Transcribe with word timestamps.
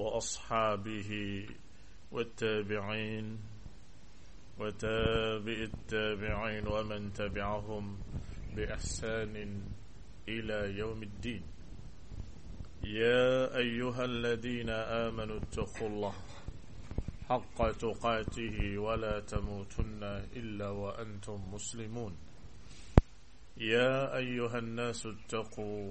وأصحابه 0.00 1.10
والتابعين 2.12 3.26
وتابع 4.58 5.58
التابعين 5.70 6.64
ومن 6.66 7.12
تبعهم 7.12 7.84
بإحسان 8.56 9.34
إلى 10.28 10.78
يوم 10.78 11.02
الدين. 11.02 11.42
يا 12.84 13.56
أيها 13.56 14.04
الذين 14.04 14.70
آمنوا 14.70 15.38
اتقوا 15.38 15.88
الله 15.88 16.14
حق 17.28 17.58
تقاته 17.70 18.78
ولا 18.78 19.20
تموتن 19.20 20.02
إلا 20.36 20.68
وأنتم 20.68 21.38
مسلمون. 21.54 22.12
يا 23.56 24.16
أيها 24.16 24.58
الناس 24.58 25.06
اتقوا 25.06 25.90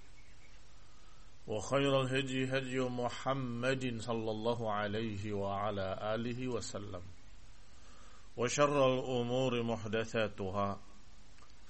وخير 1.51 2.01
الهدي 2.01 2.47
هدي 2.57 2.79
محمد 2.79 3.83
صلى 3.99 4.31
الله 4.31 4.71
عليه 4.71 5.33
وعلى 5.33 5.87
آله 6.15 6.47
وسلم. 6.47 7.03
وشر 8.37 8.77
الأمور 8.93 9.63
محدثاتها 9.63 10.79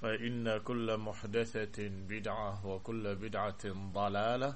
فإن 0.02 0.58
كل 0.58 0.98
محدثة 0.98 1.78
بدعة 2.10 2.66
وكل 2.66 3.16
بدعة 3.16 3.64
ضلالة 3.94 4.56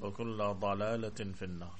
وكل 0.00 0.38
ضلالة 0.38 1.18
في 1.38 1.44
النار. 1.44 1.78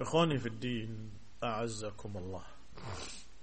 إخواني 0.00 0.38
في 0.38 0.48
الدين 0.48 1.10
أعزكم 1.44 2.16
الله 2.16 2.44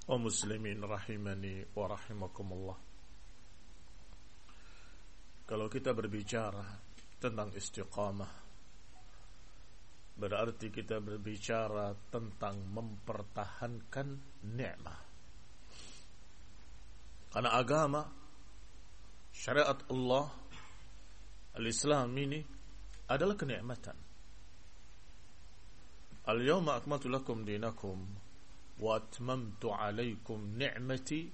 ومسلمين 0.07 0.83
رحمني 0.83 1.65
ورحمكم 1.75 2.53
الله. 2.53 2.86
Kalau 5.47 5.71
kita 5.71 5.95
berbicara 5.95 6.67
tentang 7.17 7.55
istiqamah 7.55 8.47
Berarti 10.17 10.73
kita 10.73 10.97
berbicara 10.97 11.93
tentang 12.09 12.57
mempertahankan 12.73 14.07
nikmat. 14.49 15.01
Karena 17.29 17.53
agama 17.53 18.01
syariat 19.29 19.77
Allah 19.93 20.25
al-Islam 21.53 22.09
ini 22.17 22.41
adalah 23.13 23.37
kenikmatan. 23.37 23.93
Al-yawma 26.33 26.81
akmaltu 26.81 27.13
lakum 27.13 27.45
dinakum 27.45 28.01
wa 28.81 28.97
atmamtu 28.97 29.69
alaikum 29.69 30.57
ni'mati 30.57 31.29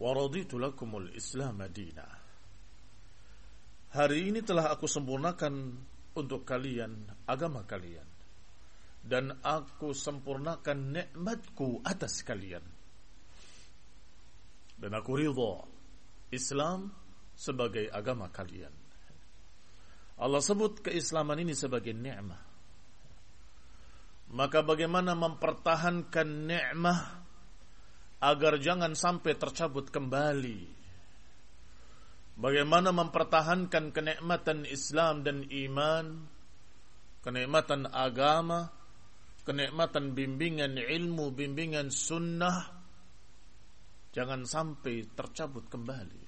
wa 0.00 0.08
raditu 0.16 0.56
lakum 0.56 1.04
al-Islam 1.04 1.60
dina. 1.68 2.23
Hari 3.94 4.34
ini 4.34 4.42
telah 4.42 4.74
aku 4.74 4.90
sempurnakan 4.90 5.54
untuk 6.18 6.42
kalian 6.42 7.06
agama 7.30 7.62
kalian. 7.62 8.06
Dan 9.04 9.30
aku 9.44 9.94
sempurnakan 9.94 10.78
nikmatku 10.90 11.84
atas 11.86 12.26
kalian. 12.26 12.64
Dan 14.74 14.90
aku 14.98 15.14
ridha 15.14 15.62
Islam 16.34 16.90
sebagai 17.38 17.86
agama 17.94 18.32
kalian. 18.34 18.74
Allah 20.18 20.42
sebut 20.42 20.82
keislaman 20.82 21.42
ini 21.42 21.54
sebagai 21.54 21.94
nikmat 21.94 22.54
maka 24.34 24.66
bagaimana 24.66 25.14
mempertahankan 25.14 26.28
nikmat 26.50 27.22
agar 28.18 28.58
jangan 28.58 28.96
sampai 28.98 29.38
tercabut 29.38 29.92
kembali 29.94 30.83
Bagaimana 32.34 32.90
mempertahankan 32.90 33.94
kenikmatan 33.94 34.66
Islam 34.66 35.22
dan 35.22 35.46
iman, 35.46 36.26
kenikmatan 37.22 37.86
agama, 37.86 38.74
kenikmatan 39.46 40.18
bimbingan 40.18 40.74
ilmu, 40.74 41.30
bimbingan 41.30 41.94
sunnah, 41.94 42.74
jangan 44.10 44.42
sampai 44.42 45.06
tercabut 45.14 45.70
kembali. 45.70 46.24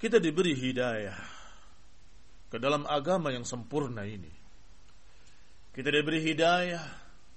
Kita 0.00 0.16
diberi 0.16 0.56
hidayah 0.56 1.20
ke 2.48 2.56
dalam 2.56 2.88
agama 2.88 3.28
yang 3.28 3.44
sempurna 3.44 4.08
ini. 4.08 4.32
Kita 5.68 5.92
diberi 5.92 6.24
hidayah 6.24 6.84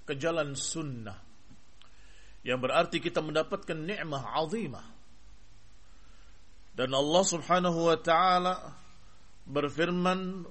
ke 0.08 0.16
jalan 0.16 0.56
sunnah, 0.56 1.20
yang 2.48 2.64
berarti 2.64 2.96
kita 2.96 3.20
mendapatkan 3.20 3.76
nikmah 3.76 4.40
azimah 4.40 4.93
dan 6.74 6.90
Allah 6.90 7.22
Subhanahu 7.22 7.86
wa 7.86 7.98
taala 8.02 8.54
berfirman 9.46 10.42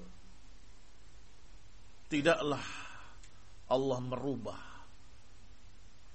tidaklah 2.07 2.63
Allah 3.67 3.99
merubah 3.99 4.61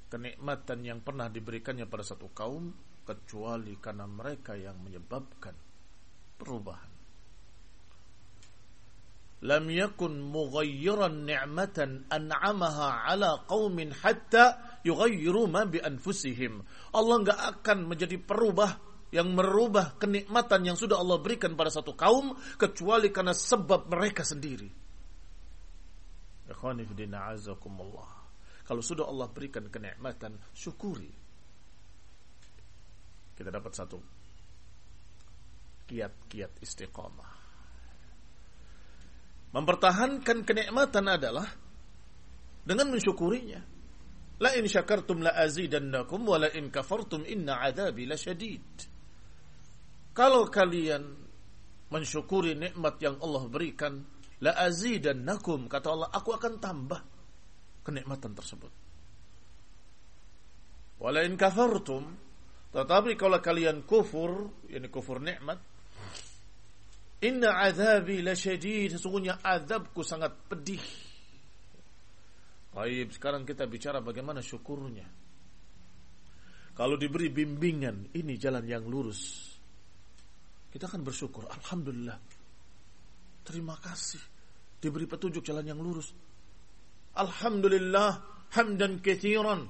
kenikmatan 0.09 0.79
yang 0.81 1.01
pernah 1.05 1.29
diberikannya 1.29 1.85
pada 1.85 2.01
satu 2.01 2.33
kaum 2.33 2.73
kecuali 3.05 3.77
karena 3.77 4.09
mereka 4.09 4.57
yang 4.57 4.81
menyebabkan 4.81 5.53
perubahan. 6.41 6.93
Lam 9.39 9.71
yakun 9.71 10.19
mughayyiran 10.19 11.23
ni'matan 11.23 12.11
an'amaha 12.11 13.07
ala 13.07 13.47
qaumin 13.47 13.95
hatta 13.95 14.81
yughayyiru 14.83 15.47
ma 15.47 15.63
bi 15.63 15.79
anfusihim. 15.79 16.59
Allah 16.91 17.17
enggak 17.23 17.39
akan 17.39 17.87
menjadi 17.87 18.19
perubah 18.19 18.88
yang 19.09 19.33
merubah 19.33 19.97
kenikmatan 19.97 20.69
yang 20.69 20.77
sudah 20.77 21.01
Allah 21.01 21.17
berikan 21.21 21.57
pada 21.57 21.73
satu 21.73 21.97
kaum 21.97 22.37
kecuali 22.61 23.09
karena 23.09 23.33
sebab 23.33 23.89
mereka 23.89 24.21
sendiri. 24.25 24.69
Kalau 28.69 28.83
sudah 28.85 29.05
Allah 29.09 29.29
berikan 29.33 29.65
kenikmatan, 29.73 30.37
syukuri. 30.53 31.09
Kita 33.33 33.49
dapat 33.49 33.73
satu 33.73 33.99
kiat-kiat 35.89 36.61
istiqamah. 36.61 37.33
Mempertahankan 39.49 40.45
kenikmatan 40.45 41.05
adalah 41.09 41.49
dengan 42.61 42.93
mensyukurinya. 42.93 43.61
La 44.39 44.53
in 44.55 44.69
syakartum 44.69 45.25
la 45.25 45.33
azidannakum 45.33 46.29
wa 46.29 46.37
la 46.37 46.53
in 46.53 46.69
kafartum 46.69 47.25
inna 47.25 47.65
adabi 47.65 48.05
lasyadid. 48.05 48.98
Kalau 50.19 50.51
kalian 50.51 51.15
mensyukuri 51.95 52.59
nikmat 52.59 52.99
yang 52.99 53.23
Allah 53.23 53.47
berikan, 53.47 54.03
la 54.43 54.59
azidannakum 54.59 55.71
kata 55.71 55.87
Allah, 55.95 56.11
aku 56.11 56.35
akan 56.35 56.59
tambah 56.59 57.01
kenikmatan 57.87 58.35
tersebut. 58.35 58.73
Wa 60.99 61.15
la 61.15 61.23
in 61.23 61.39
kafartum 61.39 62.27
tetapi 62.69 63.17
kalau 63.17 63.41
kalian 63.41 63.89
kufur, 63.89 64.53
yakni 64.69 64.93
kufur 64.93 65.25
nikmat, 65.25 65.57
inna 67.25 67.65
azabi 67.65 68.21
lasyadid, 68.21 68.99
sesungguhnya 68.99 69.41
azabku 69.41 70.05
sangat 70.05 70.37
pedih. 70.53 70.85
Baik, 72.77 73.17
sekarang 73.17 73.49
kita 73.49 73.65
bicara 73.65 74.05
bagaimana 74.05 74.45
syukurnya. 74.45 75.09
Kalau 76.77 76.95
diberi 77.01 77.33
bimbingan, 77.33 78.13
ini 78.15 78.37
jalan 78.37 78.63
yang 78.69 78.85
lurus. 78.87 79.58
Kita 80.79 80.87
akan 80.87 81.03
bersyukur. 81.03 81.43
Alhamdulillah. 81.51 82.15
Terima 83.43 83.75
kasih. 83.83 84.23
Diberi 84.79 85.11
petunjuk 85.11 85.43
jalan 85.43 85.67
yang 85.67 85.83
lurus. 85.83 86.15
Alhamdulillah. 87.19 88.39
Hamdan 88.55 89.03
kethiran. 89.03 89.67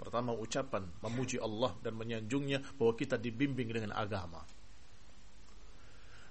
Pertama 0.00 0.32
ucapan 0.32 0.88
memuji 1.04 1.36
Allah 1.36 1.76
dan 1.84 2.00
menyanjungnya 2.00 2.64
bahwa 2.80 2.96
kita 2.96 3.20
dibimbing 3.20 3.68
dengan 3.68 3.92
agama. 3.92 4.40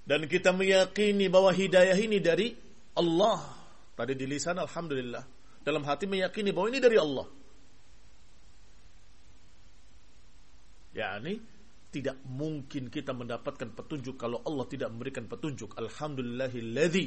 Dan 0.02 0.26
kita 0.26 0.50
meyakini 0.50 1.30
bahwa 1.30 1.54
hidayah 1.54 1.94
ini 2.02 2.18
dari 2.18 2.58
Allah. 2.98 3.38
Tadi 3.94 4.18
di 4.18 4.26
lisan 4.26 4.58
Alhamdulillah 4.58 5.22
dalam 5.62 5.86
hati 5.86 6.10
meyakini 6.10 6.50
bahwa 6.50 6.74
ini 6.74 6.82
dari 6.82 6.98
Allah. 6.98 7.38
yakni 10.98 11.38
tidak 11.98 12.22
mungkin 12.30 12.94
kita 12.94 13.18
mendapatkan 13.18 13.74
petunjuk 13.74 14.22
kalau 14.22 14.46
Allah 14.46 14.70
tidak 14.70 14.94
memberikan 14.94 15.26
petunjuk. 15.26 15.74
Alhamdulillahilladzi 15.74 17.06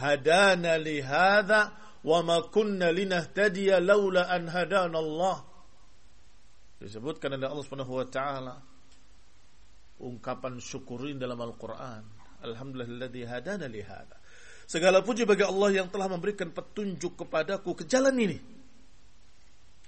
hadana 0.00 0.80
li 0.80 1.04
hadza 1.04 1.76
wa 2.00 2.18
ma 2.24 2.40
kunna 2.48 2.88
linahtadiya 2.88 3.84
laula 3.84 4.32
an 4.32 4.48
hadana 4.48 4.96
Allah. 4.96 5.44
Disebutkan 6.80 7.36
oleh 7.36 7.52
Allah 7.52 7.64
Subhanahu 7.68 7.92
wa 8.00 8.06
taala 8.08 8.54
ungkapan 10.00 10.56
syukurin 10.56 11.20
dalam 11.20 11.36
Al-Qur'an. 11.36 12.00
Alhamdulillahilladzi 12.40 13.22
hadana 13.28 13.68
li 13.68 13.84
hadza. 13.84 14.16
Segala 14.64 15.04
puji 15.04 15.28
bagi 15.28 15.44
Allah 15.44 15.84
yang 15.84 15.92
telah 15.92 16.08
memberikan 16.08 16.48
petunjuk 16.48 17.20
kepadaku 17.20 17.76
ke 17.76 17.84
jalan 17.84 18.16
ini. 18.16 18.38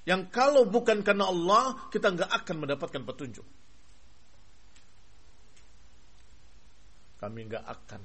Yang 0.03 0.35
kalau 0.35 0.67
bukan 0.67 1.07
karena 1.07 1.31
Allah, 1.31 1.89
kita 1.89 2.11
nggak 2.11 2.31
akan 2.43 2.57
mendapatkan 2.67 3.03
petunjuk. 3.07 3.47
Kami 7.23 7.41
nggak 7.47 7.65
akan 7.71 8.03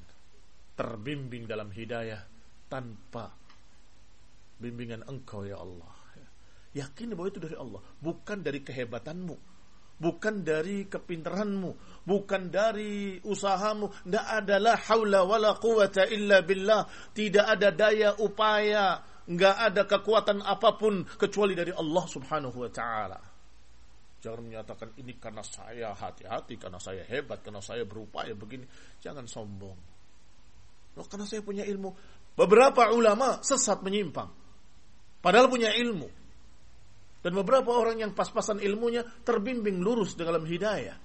terbimbing 0.78 1.50
dalam 1.50 1.74
hidayah 1.74 2.22
tanpa 2.70 3.34
bimbingan 4.62 5.02
Engkau 5.10 5.42
ya 5.42 5.58
Allah. 5.58 5.98
Yakin 6.78 7.18
bahwa 7.18 7.34
itu 7.34 7.42
dari 7.42 7.58
Allah, 7.58 7.82
bukan 7.98 8.46
dari 8.46 8.62
kehebatanmu 8.62 9.58
bukan 9.98 10.46
dari 10.46 10.86
kepintaranmu, 10.86 12.04
bukan 12.06 12.54
dari 12.54 13.18
usahamu. 13.26 13.90
Tidak 14.06 14.26
adalah 14.46 14.78
haula 14.90 15.26
wala 15.26 15.58
quwata 15.58 16.06
illa 16.08 16.46
billah. 16.46 16.86
Tidak 17.12 17.46
ada 17.46 17.74
daya 17.74 18.14
upaya, 18.22 19.02
nggak 19.28 19.56
ada 19.58 19.82
kekuatan 19.90 20.46
apa 20.46 20.78
pun 20.78 21.04
kecuali 21.18 21.58
dari 21.58 21.74
Allah 21.74 22.06
Subhanahu 22.06 22.58
wa 22.62 22.72
taala. 22.72 23.20
Jangan 24.28 24.44
menyatakan 24.44 24.92
ini 25.00 25.16
karena 25.16 25.40
saya 25.40 25.96
hati-hati, 25.96 26.60
karena 26.60 26.76
saya 26.84 27.08
hebat, 27.08 27.40
karena 27.40 27.64
saya 27.64 27.88
berupaya 27.88 28.36
begini. 28.36 28.68
Jangan 29.00 29.24
sombong. 29.24 29.80
Loh, 31.00 31.08
karena 31.08 31.24
saya 31.24 31.40
punya 31.40 31.64
ilmu. 31.64 31.96
Beberapa 32.36 32.92
ulama 32.92 33.40
sesat 33.40 33.80
menyimpang. 33.80 34.28
Padahal 35.24 35.48
punya 35.48 35.72
ilmu. 35.72 36.12
Dan 37.24 37.40
beberapa 37.40 37.72
orang 37.72 38.04
yang 38.04 38.12
pas-pasan 38.12 38.60
ilmunya 38.60 39.08
terbimbing 39.24 39.80
lurus 39.80 40.20
dalam 40.20 40.44
hidayah. 40.44 41.00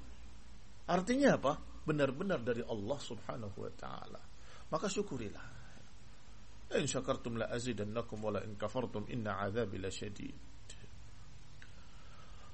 Artinya 0.90 1.38
apa? 1.38 1.62
Benar-benar 1.86 2.42
dari 2.42 2.66
Allah 2.66 2.98
subhanahu 2.98 3.54
wa 3.54 3.70
ta'ala. 3.70 4.20
Maka 4.66 4.90
syukurilah. 4.90 5.46
In 6.75 6.90
syakartum 6.90 7.38
la 7.38 7.46
azidannakum 7.54 8.18
wa 8.18 8.42
kafartum 8.58 9.06
inna 9.14 9.46
azabi 9.46 9.78
la 9.78 9.94
syadid. 9.94 10.51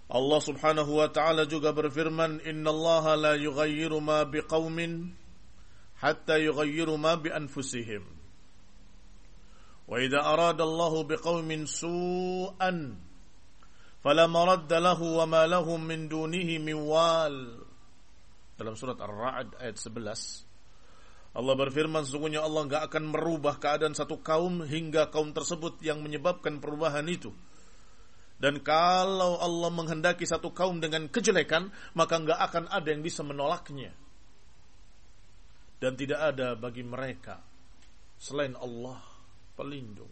Allah 0.08 0.40
subhanahu 0.40 1.04
wa 1.04 1.08
ta'ala 1.12 1.44
juga 1.44 1.76
berfirman, 1.76 2.40
Inna 2.48 2.72
Allah 2.72 3.04
la 3.16 3.32
yughayyiru 3.36 4.00
ma 4.00 4.24
biqawmin 4.24 5.12
hatta 6.00 6.40
yughayyiru 6.40 6.96
ma 6.96 7.20
bi 7.20 7.28
anfusihim. 7.28 8.00
Wa 9.84 10.00
idha 10.00 10.24
arada 10.24 10.64
Allah 10.64 10.92
biqawmin 11.04 11.68
su'an 11.68 12.96
fala 14.00 14.24
maradda 14.30 14.80
lahu 14.80 15.20
wa 15.20 15.26
ma 15.28 15.42
lahum 15.44 15.80
min 15.82 16.08
dunihi 16.08 16.56
min 16.62 16.76
wal 16.88 17.66
dalam 18.54 18.74
surat 18.78 18.98
Ar-Ra'd 18.98 19.58
ayat 19.58 19.74
11 19.74 21.36
Allah 21.38 21.54
berfirman 21.54 22.02
sesungguhnya 22.06 22.42
Allah 22.42 22.66
enggak 22.66 22.82
akan 22.90 23.04
merubah 23.14 23.58
keadaan 23.58 23.94
satu 23.94 24.22
kaum 24.22 24.62
hingga 24.66 25.10
kaum 25.10 25.30
tersebut 25.34 25.78
yang 25.82 26.02
menyebabkan 26.02 26.58
perubahan 26.62 27.06
itu 27.10 27.34
dan 28.38 28.62
kalau 28.62 29.42
Allah 29.42 29.70
menghendaki 29.74 30.22
satu 30.22 30.54
kaum 30.54 30.78
dengan 30.78 31.10
kejelekan 31.10 31.70
maka 31.98 32.14
enggak 32.22 32.38
akan 32.38 32.64
ada 32.70 32.88
yang 32.90 33.02
bisa 33.02 33.26
menolaknya 33.26 33.90
dan 35.82 35.94
tidak 35.98 36.20
ada 36.34 36.54
bagi 36.54 36.86
mereka 36.86 37.42
selain 38.18 38.54
Allah 38.54 39.02
pelindung 39.58 40.10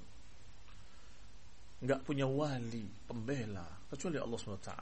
enggak 1.83 2.03
punya 2.03 2.27
wali 2.27 2.87
pembela 3.07 3.77
kecuali 3.91 4.19
Allah 4.19 4.39
SWT. 4.39 4.73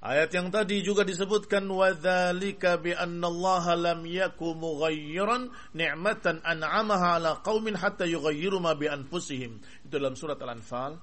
Ayat 0.00 0.32
yang 0.32 0.48
tadi 0.48 0.80
juga 0.80 1.04
disebutkan 1.04 1.68
wadzalika 1.68 2.80
bi 2.80 2.96
anna 2.96 3.28
Allah 3.28 3.64
lam 3.76 4.00
yaku 4.08 4.56
mughayyiran 4.56 5.52
ni'matan 5.76 6.40
an'amaha 6.40 7.20
ala 7.20 7.44
qaumin 7.44 7.76
hatta 7.76 8.08
yughayyiru 8.08 8.64
ma 8.64 8.72
bi 8.72 8.88
anfusihim. 8.88 9.60
Itu 9.84 10.00
dalam 10.00 10.16
surat 10.16 10.40
Al-Anfal 10.40 10.96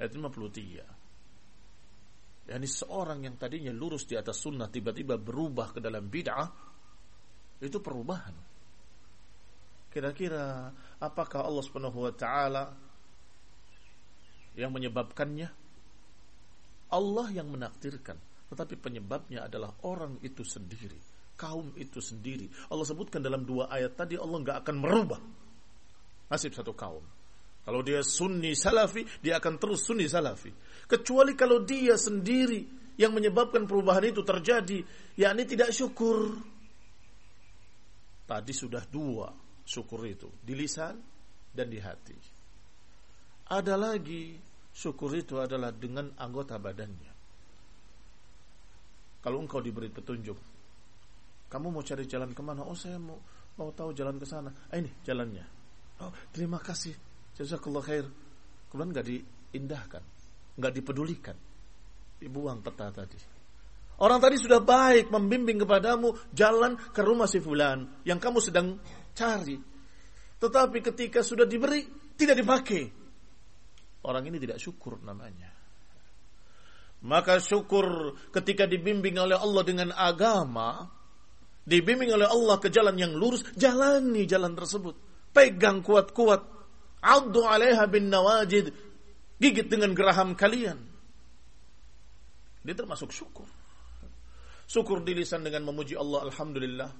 ayat 0.00 0.16
53. 0.16 2.50
Yani 2.50 2.66
seorang 2.66 3.22
yang 3.22 3.38
tadinya 3.38 3.70
lurus 3.70 4.08
di 4.08 4.18
atas 4.18 4.42
sunnah 4.42 4.66
tiba-tiba 4.66 5.14
berubah 5.20 5.76
ke 5.76 5.78
dalam 5.78 6.08
bid'ah 6.08 6.48
itu 7.60 7.78
perubahan. 7.78 8.32
Kira-kira 9.92 10.72
apakah 10.98 11.44
Allah 11.44 11.62
Subhanahu 11.62 12.08
wa 12.08 12.14
taala 12.16 12.72
yang 14.56 14.72
menyebabkannya? 14.72 15.60
Allah 16.90 17.30
yang 17.30 17.46
menakdirkan, 17.54 18.18
tetapi 18.50 18.74
penyebabnya 18.74 19.46
adalah 19.46 19.70
orang 19.86 20.18
itu 20.26 20.42
sendiri, 20.42 20.98
kaum 21.38 21.70
itu 21.78 22.02
sendiri. 22.02 22.50
Allah 22.66 22.82
sebutkan 22.82 23.22
dalam 23.22 23.46
dua 23.46 23.70
ayat 23.70 23.94
tadi 23.94 24.18
Allah 24.18 24.42
nggak 24.42 24.58
akan 24.66 24.74
merubah 24.74 25.22
nasib 26.30 26.54
satu 26.54 26.74
kaum. 26.74 27.02
Kalau 27.70 27.86
dia 27.86 28.02
sunni 28.02 28.58
salafi, 28.58 29.06
dia 29.22 29.38
akan 29.38 29.54
terus 29.62 29.86
sunni 29.86 30.10
salafi. 30.10 30.50
Kecuali 30.90 31.38
kalau 31.38 31.62
dia 31.62 31.94
sendiri 31.94 32.66
yang 32.98 33.14
menyebabkan 33.14 33.62
perubahan 33.70 34.10
itu 34.10 34.26
terjadi, 34.26 34.82
yakni 35.14 35.46
tidak 35.46 35.70
syukur. 35.70 36.34
Tadi 38.26 38.50
sudah 38.50 38.82
dua 38.90 39.30
syukur 39.62 40.02
itu, 40.02 40.26
di 40.42 40.58
lisan 40.58 40.98
dan 41.54 41.70
di 41.70 41.78
hati. 41.78 42.18
Ada 43.54 43.78
lagi 43.78 44.50
Syukur 44.70 45.10
itu 45.18 45.36
adalah 45.42 45.74
dengan 45.74 46.14
anggota 46.14 46.54
badannya. 46.56 47.12
Kalau 49.20 49.38
engkau 49.42 49.60
diberi 49.60 49.90
petunjuk, 49.92 50.38
kamu 51.50 51.66
mau 51.68 51.82
cari 51.84 52.06
jalan 52.06 52.32
ke 52.32 52.40
mana? 52.40 52.64
Oh 52.64 52.78
saya 52.78 52.96
mau 52.96 53.18
mau 53.58 53.68
tahu 53.74 53.92
jalan 53.92 54.16
ke 54.16 54.24
sana. 54.24 54.48
Ah, 54.72 54.78
ini 54.78 54.88
jalannya. 55.04 55.44
Oh 56.00 56.08
terima 56.32 56.56
kasih. 56.62 57.09
Jazakallah 57.36 57.84
khair. 57.84 58.06
Kemudian 58.70 58.90
nggak 58.94 59.06
diindahkan, 59.06 60.02
nggak 60.56 60.72
dipedulikan, 60.78 61.36
dibuang 62.22 62.62
peta 62.62 62.88
tadi. 62.94 63.18
Orang 64.00 64.16
tadi 64.22 64.40
sudah 64.40 64.64
baik 64.64 65.12
membimbing 65.12 65.60
kepadamu 65.60 66.32
jalan 66.32 66.78
ke 66.78 67.04
rumah 67.04 67.28
si 67.28 67.36
fulan 67.36 68.00
yang 68.08 68.16
kamu 68.16 68.40
sedang 68.40 68.80
cari. 69.12 69.60
Tetapi 70.40 70.78
ketika 70.80 71.20
sudah 71.20 71.44
diberi, 71.44 71.84
tidak 72.16 72.40
dipakai. 72.40 72.82
Orang 74.08 74.24
ini 74.24 74.40
tidak 74.40 74.56
syukur 74.56 74.96
namanya. 75.04 75.52
Maka 77.04 77.40
syukur 77.40 78.16
ketika 78.32 78.64
dibimbing 78.64 79.20
oleh 79.20 79.36
Allah 79.36 79.62
dengan 79.64 79.92
agama, 79.92 80.88
dibimbing 81.64 82.12
oleh 82.12 82.28
Allah 82.28 82.56
ke 82.56 82.72
jalan 82.72 82.96
yang 82.96 83.12
lurus, 83.12 83.44
jalani 83.52 84.24
jalan 84.24 84.56
tersebut. 84.56 84.96
Pegang 85.32 85.84
kuat-kuat. 85.84 86.59
Addu 87.00 87.44
alaiha 87.44 87.84
bin 87.88 88.12
nawajid. 88.12 88.72
Gigit 89.40 89.72
dengan 89.72 89.96
geraham 89.96 90.36
kalian. 90.36 90.76
Dia 92.60 92.76
termasuk 92.76 93.08
syukur. 93.08 93.48
Syukur 94.68 95.00
di 95.00 95.16
lisan 95.16 95.40
dengan 95.42 95.64
memuji 95.64 95.96
Allah 95.96 96.28
Alhamdulillah. 96.28 96.90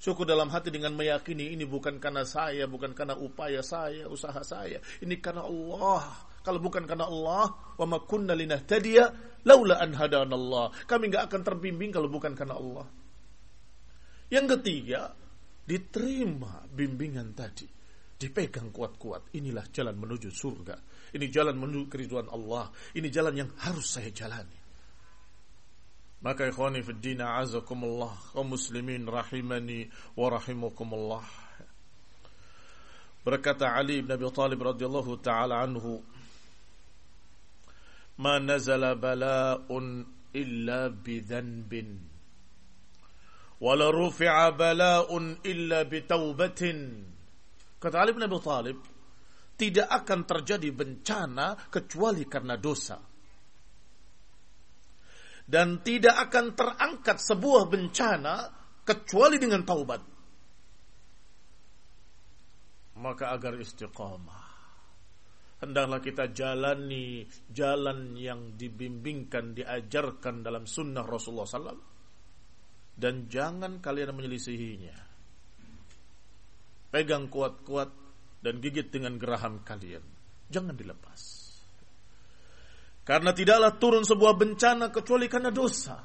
Syukur 0.00 0.24
dalam 0.24 0.48
hati 0.48 0.72
dengan 0.72 0.96
meyakini 0.96 1.52
ini 1.52 1.68
bukan 1.68 2.00
karena 2.00 2.24
saya, 2.24 2.64
bukan 2.64 2.96
karena 2.96 3.16
upaya 3.16 3.60
saya, 3.60 4.08
usaha 4.08 4.40
saya. 4.44 4.80
Ini 5.00 5.16
karena 5.20 5.44
Allah. 5.44 6.28
Kalau 6.40 6.56
bukan 6.56 6.88
karena 6.88 7.04
Allah, 7.04 7.52
wa 7.76 7.86
ma 7.88 8.00
kunna 8.00 8.32
linahtadiya 8.32 9.12
laula 9.44 9.76
an 9.76 9.92
hadanallah. 9.92 10.72
Kami 10.88 11.12
nggak 11.12 11.28
akan 11.28 11.40
terbimbing 11.44 11.92
kalau 11.92 12.08
bukan 12.08 12.32
karena 12.32 12.56
Allah. 12.56 12.88
Yang 14.32 14.56
ketiga, 14.56 15.12
diterima 15.68 16.64
bimbingan 16.72 17.36
tadi. 17.36 17.79
Dipegang 18.20 18.68
kuat-kuat. 18.68 19.32
Inilah 19.32 19.64
jalan 19.72 19.96
menuju 19.96 20.28
surga. 20.28 20.76
Ini 21.16 21.26
jalan 21.32 21.56
menuju 21.56 21.88
keriduan 21.88 22.28
Allah. 22.28 22.68
Ini 22.92 23.08
jalan 23.08 23.32
yang 23.32 23.50
harus 23.64 23.96
saya 23.96 24.12
jalani. 24.12 24.60
Maka 26.20 26.52
ikhwani 26.52 26.84
fi 26.84 26.92
dina 27.00 27.40
azakumullah 27.40 28.12
kaum 28.36 28.52
muslimin 28.52 29.08
rahimani 29.08 29.88
wa 30.20 30.26
rahimakumullah. 30.28 31.24
Berkata 33.24 33.72
Ali 33.72 34.04
bin 34.04 34.12
Abi 34.12 34.28
Thalib 34.28 34.60
radhiyallahu 34.60 35.16
taala 35.24 35.64
anhu, 35.64 36.04
"Ma 38.20 38.36
nazala 38.36 39.00
bala'un 39.00 40.04
illa 40.36 40.92
bi 40.92 41.24
dhanbin." 41.24 41.88
Wala 43.60 43.88
rufi'a 43.92 44.52
bala'un 44.52 45.40
illa 45.44 45.88
bi 45.88 46.04
taubatin. 46.04 47.04
Kata 47.80 47.96
Ali 47.96 48.12
bin 48.12 48.28
Abi 48.28 48.36
Thalib, 48.44 48.78
tidak 49.56 49.88
akan 49.88 50.20
terjadi 50.28 50.68
bencana 50.68 51.56
kecuali 51.72 52.28
karena 52.28 52.60
dosa 52.60 53.00
dan 55.50 55.82
tidak 55.82 56.30
akan 56.30 56.54
terangkat 56.54 57.18
sebuah 57.18 57.66
bencana 57.66 58.34
kecuali 58.86 59.36
dengan 59.42 59.66
taubat. 59.66 60.02
Maka 63.02 63.34
agar 63.34 63.58
istiqamah. 63.58 64.46
Hendaklah 65.60 65.98
kita 66.00 66.30
jalani 66.30 67.26
jalan 67.50 68.14
yang 68.14 68.54
dibimbingkan, 68.54 69.52
diajarkan 69.52 70.46
dalam 70.46 70.64
sunnah 70.64 71.02
Rasulullah 71.04 71.50
SAW. 71.50 71.82
Dan 72.94 73.26
jangan 73.26 73.82
kalian 73.82 74.14
menyelisihinya. 74.14 75.09
Pegang 76.90 77.30
kuat-kuat 77.30 77.90
dan 78.42 78.58
gigit 78.58 78.90
dengan 78.90 79.14
geraham 79.14 79.62
kalian. 79.62 80.02
Jangan 80.50 80.74
dilepas. 80.74 81.22
Karena 83.06 83.30
tidaklah 83.30 83.78
turun 83.78 84.04
sebuah 84.06 84.34
bencana 84.34 84.90
kecuali 84.90 85.26
karena 85.30 85.50
dosa. 85.54 85.98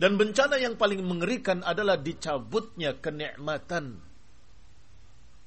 Dan 0.00 0.16
bencana 0.16 0.56
yang 0.56 0.80
paling 0.80 1.04
mengerikan 1.04 1.60
adalah 1.60 2.00
dicabutnya 2.00 2.96
kenikmatan. 3.00 4.00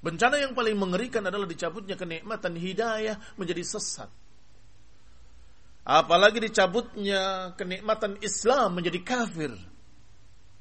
Bencana 0.04 0.36
yang 0.38 0.54
paling 0.54 0.78
mengerikan 0.78 1.26
adalah 1.26 1.50
dicabutnya 1.50 1.98
kenikmatan 1.98 2.54
hidayah 2.54 3.18
menjadi 3.40 3.64
sesat. 3.66 4.12
Apalagi 5.84 6.44
dicabutnya 6.44 7.54
kenikmatan 7.58 8.22
Islam 8.22 8.78
menjadi 8.78 9.00
kafir. 9.02 9.52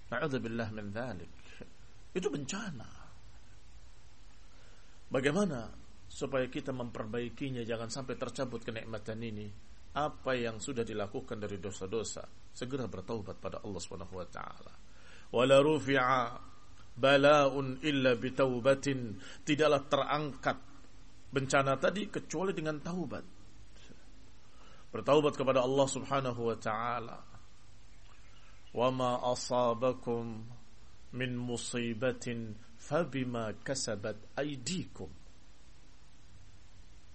Na'udzubillah 0.09 0.69
min. 0.73 0.89
Itu 2.13 2.29
bencana. 2.29 2.89
Bagaimana 5.13 5.69
supaya 6.09 6.49
kita 6.49 6.73
memperbaikinya? 6.73 7.61
Jangan 7.69 7.93
sampai 7.93 8.17
tercabut 8.17 8.65
kenikmatan 8.65 9.21
ini? 9.21 9.47
apa 9.93 10.33
yang 10.33 10.57
sudah 10.57 10.85
dilakukan 10.85 11.37
dari 11.37 11.61
dosa-dosa? 11.61 12.25
Segera 12.53 12.89
bertaubat 12.89 13.37
pada 13.37 13.61
Allah 13.61 13.81
Subhanahu 13.81 14.15
wa 14.17 14.29
taala. 14.29 14.73
Wala 15.33 15.57
rufi'a 15.61 16.25
bala'un 16.97 17.81
illa 17.85 18.17
bitaubatin. 18.17 19.21
Tidaklah 19.45 19.83
terangkat 19.89 20.59
bencana 21.33 21.77
tadi 21.77 22.09
kecuali 22.09 22.57
dengan 22.57 22.81
taubat. 22.81 23.25
Bertaubat 24.93 25.33
kepada 25.37 25.61
Allah 25.65 25.89
Subhanahu 25.89 26.41
wa 26.41 26.57
taala. 26.57 27.19
Wa 28.73 28.89
ma 28.89 29.21
asabakum 29.29 30.49
min 31.13 31.31
musibatin 31.37 32.57
فبما 32.83 33.55
كسبت 33.65 34.17
أيديكم. 34.39 35.09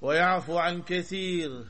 ويعفو 0.02 0.58
عن 0.58 0.82
كثير. 0.82 1.68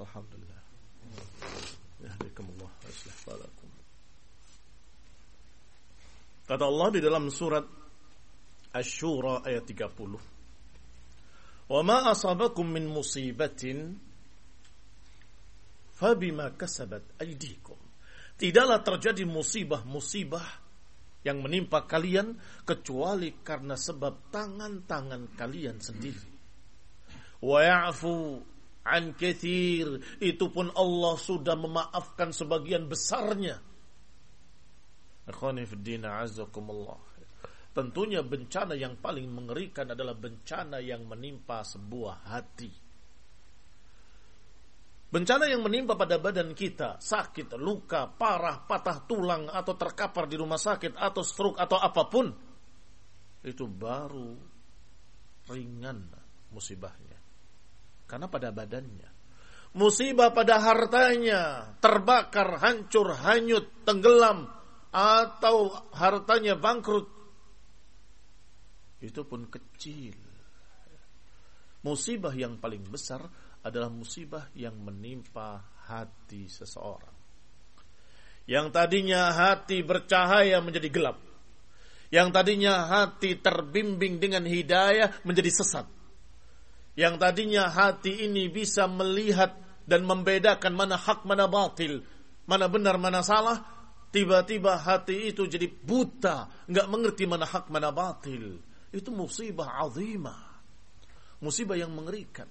الحمد 0.00 0.32
لله. 0.34 0.62
يهديكم 2.00 2.44
الله 2.44 2.70
ويصلح 2.84 3.14
بالكم. 3.26 3.68
قد 6.48 6.62
الله 6.62 6.90
في 6.90 7.00
سورة 7.30 7.68
الشورى 8.76 9.42
آية 9.46 9.58
30 9.58 10.20
وما 11.68 12.10
أصابكم 12.10 12.66
من 12.66 12.86
مصيبة 12.86 13.94
فبما 15.94 16.48
كسبت 16.48 17.02
أيديكم. 17.20 17.76
Tidaklah 18.38 18.86
terjadi 18.86 19.26
musibah-musibah 19.26 20.46
yang 21.26 21.42
menimpa 21.42 21.82
kalian 21.90 22.38
kecuali 22.62 23.34
karena 23.42 23.74
sebab 23.74 24.30
tangan-tangan 24.30 25.34
kalian 25.34 25.82
sendiri. 25.82 26.30
Wa 27.42 27.58
ya'fu 27.66 28.38
an 28.86 29.18
kathir. 29.18 29.98
Itu 30.22 30.54
pun 30.54 30.70
Allah 30.70 31.18
sudah 31.18 31.58
memaafkan 31.58 32.30
sebagian 32.30 32.86
besarnya. 32.86 33.58
Tentunya 37.74 38.20
bencana 38.22 38.74
yang 38.78 38.94
paling 39.02 39.28
mengerikan 39.28 39.92
adalah 39.92 40.14
bencana 40.14 40.78
yang 40.78 41.04
menimpa 41.04 41.66
sebuah 41.66 42.30
hati 42.30 42.87
Bencana 45.08 45.48
yang 45.48 45.64
menimpa 45.64 45.96
pada 45.96 46.20
badan 46.20 46.52
kita, 46.52 47.00
sakit, 47.00 47.56
luka, 47.56 48.12
parah, 48.12 48.60
patah 48.68 49.08
tulang, 49.08 49.48
atau 49.48 49.72
terkapar 49.72 50.28
di 50.28 50.36
rumah 50.36 50.60
sakit, 50.60 50.92
atau 50.92 51.24
stroke, 51.24 51.56
atau 51.56 51.80
apa 51.80 52.02
pun, 52.12 52.26
itu 53.40 53.64
baru 53.64 54.36
ringan 55.48 56.12
musibahnya 56.52 57.18
karena 58.08 58.26
pada 58.26 58.48
badannya. 58.48 59.08
Musibah 59.76 60.32
pada 60.32 60.64
hartanya, 60.64 61.76
terbakar, 61.78 62.56
hancur, 62.64 63.12
hanyut, 63.12 63.68
tenggelam, 63.84 64.48
atau 64.88 65.76
hartanya 65.92 66.56
bangkrut. 66.56 67.04
Itu 69.04 69.28
pun 69.28 69.46
kecil. 69.52 70.16
Musibah 71.84 72.32
yang 72.32 72.58
paling 72.58 72.82
besar 72.88 73.28
adalah 73.64 73.90
musibah 73.90 74.50
yang 74.54 74.78
menimpa 74.78 75.64
hati 75.88 76.46
seseorang. 76.46 77.16
Yang 78.48 78.66
tadinya 78.72 79.28
hati 79.34 79.84
bercahaya 79.84 80.60
menjadi 80.64 80.88
gelap. 80.88 81.18
Yang 82.08 82.28
tadinya 82.32 82.88
hati 82.88 83.36
terbimbing 83.36 84.16
dengan 84.16 84.48
hidayah 84.48 85.20
menjadi 85.28 85.52
sesat 85.52 85.98
yang 86.98 87.14
tadinya 87.14 87.70
hati 87.70 88.26
ini 88.26 88.50
bisa 88.50 88.90
melihat 88.90 89.54
dan 89.86 90.02
membedakan 90.02 90.74
mana 90.74 90.98
hak 90.98 91.22
mana 91.22 91.46
batil, 91.46 92.02
mana 92.42 92.66
benar 92.66 92.98
mana 92.98 93.22
salah, 93.22 93.62
tiba-tiba 94.10 94.74
hati 94.82 95.30
itu 95.30 95.46
jadi 95.46 95.70
buta, 95.70 96.66
nggak 96.66 96.86
mengerti 96.90 97.22
mana 97.30 97.46
hak 97.46 97.70
mana 97.70 97.94
batil. 97.94 98.58
Itu 98.90 99.14
musibah 99.14 99.78
azimah. 99.86 100.58
Musibah 101.38 101.78
yang 101.78 101.94
mengerikan. 101.94 102.50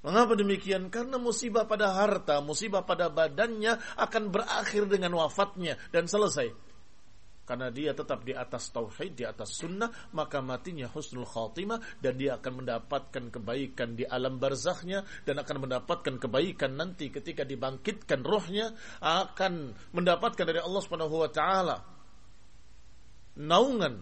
Mengapa 0.00 0.32
demikian? 0.32 0.88
Karena 0.88 1.20
musibah 1.20 1.68
pada 1.68 1.92
harta, 1.92 2.40
musibah 2.40 2.84
pada 2.88 3.12
badannya 3.12 3.76
akan 4.00 4.32
berakhir 4.32 4.88
dengan 4.88 5.12
wafatnya 5.20 5.76
dan 5.92 6.08
selesai 6.08 6.70
karena 7.50 7.66
dia 7.74 7.90
tetap 7.90 8.22
di 8.22 8.30
atas 8.30 8.70
tauhid, 8.70 9.18
di 9.18 9.26
atas 9.26 9.58
sunnah, 9.58 9.90
maka 10.14 10.38
matinya 10.38 10.86
husnul 10.86 11.26
khatimah 11.26 11.98
dan 11.98 12.14
dia 12.14 12.38
akan 12.38 12.62
mendapatkan 12.62 13.26
kebaikan 13.26 13.98
di 13.98 14.06
alam 14.06 14.38
barzakhnya 14.38 15.02
dan 15.26 15.42
akan 15.42 15.66
mendapatkan 15.66 16.14
kebaikan 16.22 16.78
nanti 16.78 17.10
ketika 17.10 17.42
dibangkitkan 17.42 18.22
rohnya 18.22 18.70
akan 19.02 19.74
mendapatkan 19.90 20.46
dari 20.46 20.62
Allah 20.62 20.78
Subhanahu 20.78 21.26
wa 21.26 21.30
taala 21.34 21.76
naungan 23.34 23.98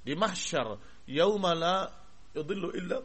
di 0.00 0.16
mahsyar 0.16 0.80
yauma 1.12 1.52
la 1.52 1.92
illa 2.40 3.04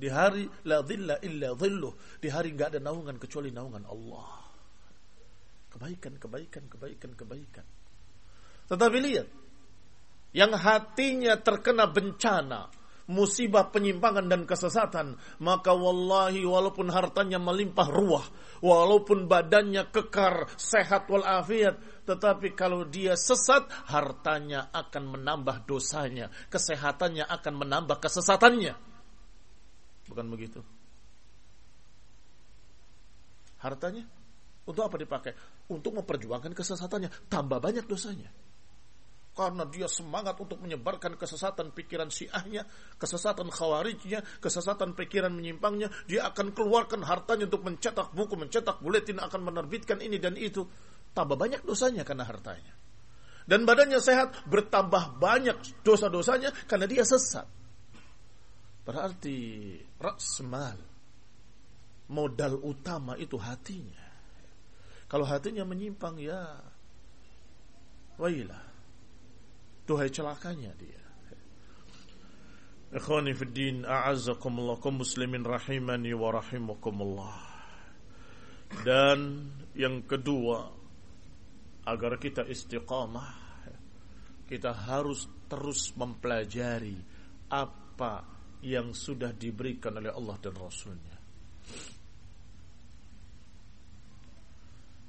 di 0.00 0.08
hari 0.08 0.48
la 0.64 0.80
dhilla 0.80 1.20
illa 1.20 1.52
dhilluh. 1.52 2.16
Di 2.16 2.32
hari 2.32 2.56
nggak 2.56 2.76
ada 2.76 2.80
naungan 2.80 3.20
kecuali 3.20 3.52
naungan 3.52 3.84
Allah. 3.84 4.48
Kebaikan 5.68 6.16
kebaikan 6.16 6.64
kebaikan 6.72 7.10
kebaikan. 7.12 7.66
Tetapi 8.72 8.96
lihat 9.04 9.28
yang 10.32 10.56
hatinya 10.56 11.36
terkena 11.36 11.84
bencana 11.92 12.80
musibah 13.10 13.68
penyimpangan 13.74 14.30
dan 14.30 14.46
kesesatan, 14.46 15.18
maka 15.42 15.74
wallahi 15.74 16.46
walaupun 16.46 16.94
hartanya 16.94 17.42
melimpah 17.42 17.90
ruah, 17.90 18.22
walaupun 18.62 19.26
badannya 19.26 19.90
kekar, 19.90 20.46
sehat 20.54 21.10
walafiat, 21.10 22.06
tetapi 22.06 22.54
kalau 22.54 22.86
dia 22.86 23.18
sesat, 23.18 23.66
hartanya 23.90 24.70
akan 24.70 25.18
menambah 25.18 25.66
dosanya, 25.66 26.30
kesehatannya 26.48 27.26
akan 27.26 27.54
menambah 27.66 27.98
kesesatannya. 27.98 28.89
Bukan 30.10 30.26
begitu? 30.26 30.58
Hartanya 33.62 34.02
untuk 34.66 34.82
apa 34.82 34.98
dipakai? 34.98 35.32
Untuk 35.70 35.94
memperjuangkan 35.94 36.50
kesesatannya, 36.50 37.30
tambah 37.30 37.62
banyak 37.62 37.86
dosanya 37.86 38.28
karena 39.40 39.64
dia 39.70 39.88
semangat 39.88 40.36
untuk 40.42 40.58
menyebarkan 40.60 41.14
kesesatan 41.14 41.72
pikiran 41.72 42.10
syiahnya, 42.10 42.66
kesesatan 42.98 43.48
khawarijnya, 43.48 44.20
kesesatan 44.42 44.92
pikiran 44.92 45.32
menyimpangnya, 45.32 45.88
dia 46.04 46.28
akan 46.28 46.52
keluarkan 46.52 47.00
hartanya 47.06 47.48
untuk 47.48 47.64
mencetak 47.64 48.12
buku, 48.12 48.34
mencetak 48.36 48.82
buletin, 48.84 49.22
akan 49.22 49.40
menerbitkan 49.40 50.02
ini 50.02 50.20
dan 50.20 50.34
itu. 50.36 50.66
Tambah 51.16 51.40
banyak 51.40 51.64
dosanya 51.64 52.04
karena 52.04 52.26
hartanya. 52.26 52.74
Dan 53.48 53.64
badannya 53.64 53.98
sehat, 53.98 54.46
bertambah 54.46 55.18
banyak 55.18 55.82
dosa-dosanya 55.82 56.52
karena 56.68 56.86
dia 56.86 57.02
sesat. 57.02 57.48
Berarti 58.82 59.76
raksmal, 60.00 60.78
modal 62.10 62.58
utama 62.64 63.14
itu 63.20 63.36
hatinya. 63.38 64.08
Kalau 65.10 65.26
hatinya 65.26 65.66
menyimpang 65.66 66.22
ya 66.22 66.58
wailah 68.20 68.70
Tuhai 69.90 70.06
celakanya 70.06 70.70
dia. 70.78 71.02
Ikhwani 72.94 73.34
fi 73.34 73.44
din, 73.50 73.82
muslimin 73.82 75.42
rahimani 75.42 76.14
wa 76.14 76.30
rahimakumullah. 76.30 77.38
Dan 78.86 79.50
yang 79.74 80.06
kedua, 80.06 80.70
agar 81.90 82.22
kita 82.22 82.46
istiqamah, 82.46 83.34
kita 84.46 84.70
harus 84.70 85.26
terus 85.50 85.90
mempelajari 85.98 86.94
apa 87.50 88.39
yang 88.60 88.92
sudah 88.92 89.32
diberikan 89.32 89.96
oleh 89.96 90.12
Allah 90.12 90.36
dan 90.40 90.54
Rasulnya. 90.56 91.16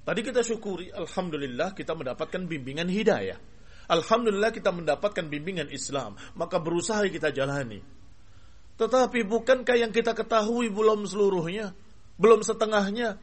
Tadi 0.01 0.19
kita 0.25 0.41
syukuri, 0.41 0.89
Alhamdulillah 0.89 1.77
kita 1.77 1.93
mendapatkan 1.93 2.41
bimbingan 2.49 2.89
hidayah. 2.89 3.37
Alhamdulillah 3.91 4.49
kita 4.55 4.71
mendapatkan 4.71 5.27
bimbingan 5.27 5.69
Islam, 5.69 6.15
maka 6.39 6.57
berusaha 6.57 7.03
kita 7.05 7.29
jalani. 7.29 7.83
Tetapi 8.79 9.19
bukankah 9.27 9.77
yang 9.77 9.93
kita 9.93 10.15
ketahui 10.17 10.71
belum 10.73 11.05
seluruhnya, 11.05 11.75
belum 12.17 12.41
setengahnya, 12.41 13.19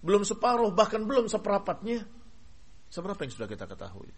belum 0.00 0.24
separuh, 0.24 0.72
bahkan 0.72 1.04
belum 1.04 1.28
seperapatnya? 1.28 2.08
Seberapa 2.88 3.20
yang 3.26 3.32
sudah 3.34 3.48
kita 3.50 3.68
ketahui? 3.68 4.08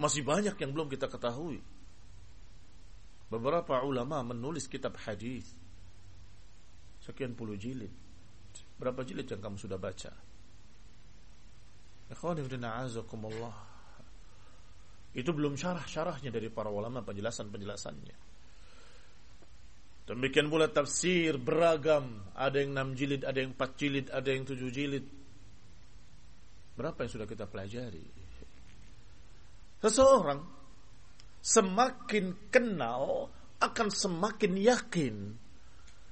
Masih 0.00 0.24
banyak 0.24 0.56
yang 0.56 0.70
belum 0.72 0.88
kita 0.88 1.10
ketahui. 1.10 1.60
Beberapa 3.32 3.80
ulama 3.80 4.20
menulis 4.20 4.68
kitab 4.68 5.00
hadis 5.08 5.48
sekian 7.00 7.32
puluh 7.32 7.56
jilid. 7.56 7.88
Berapa 8.76 9.00
jilid 9.08 9.24
yang 9.24 9.40
kamu 9.40 9.56
sudah 9.56 9.80
baca? 9.80 10.12
Itu 15.16 15.30
belum 15.32 15.56
syarah-syarahnya 15.56 16.28
dari 16.28 16.52
para 16.52 16.68
ulama 16.68 17.00
penjelasan-penjelasannya. 17.00 18.16
Demikian 20.12 20.52
pula 20.52 20.68
tafsir 20.68 21.40
beragam. 21.40 22.36
Ada 22.36 22.60
yang 22.60 22.76
enam 22.76 22.92
jilid, 22.92 23.24
ada 23.24 23.40
yang 23.40 23.56
empat 23.56 23.80
jilid, 23.80 24.12
ada 24.12 24.28
yang 24.28 24.44
tujuh 24.44 24.68
jilid. 24.68 25.08
Berapa 26.76 27.00
yang 27.00 27.12
sudah 27.16 27.24
kita 27.24 27.48
pelajari? 27.48 28.04
Seseorang 29.80 30.61
semakin 31.42 32.48
kenal 32.54 33.28
akan 33.58 33.88
semakin 33.90 34.52
yakin. 34.56 35.16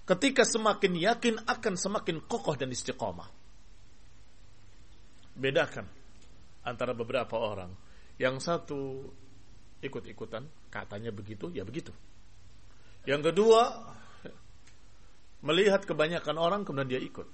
Ketika 0.03 0.43
semakin 0.43 0.99
yakin 0.99 1.35
akan 1.47 1.75
semakin 1.79 2.27
kokoh 2.27 2.59
dan 2.59 2.75
istiqomah. 2.75 3.31
Bedakan 5.39 5.87
antara 6.67 6.93
beberapa 6.93 7.39
orang 7.39 7.71
yang 8.19 8.43
satu 8.43 9.07
ikut-ikutan, 9.81 10.45
katanya 10.69 11.15
begitu, 11.15 11.49
ya 11.55 11.63
begitu. 11.65 11.95
Yang 13.07 13.33
kedua, 13.33 13.63
melihat 15.47 15.87
kebanyakan 15.87 16.37
orang 16.37 16.61
kemudian 16.67 16.91
dia 16.91 17.01
ikut. 17.01 17.25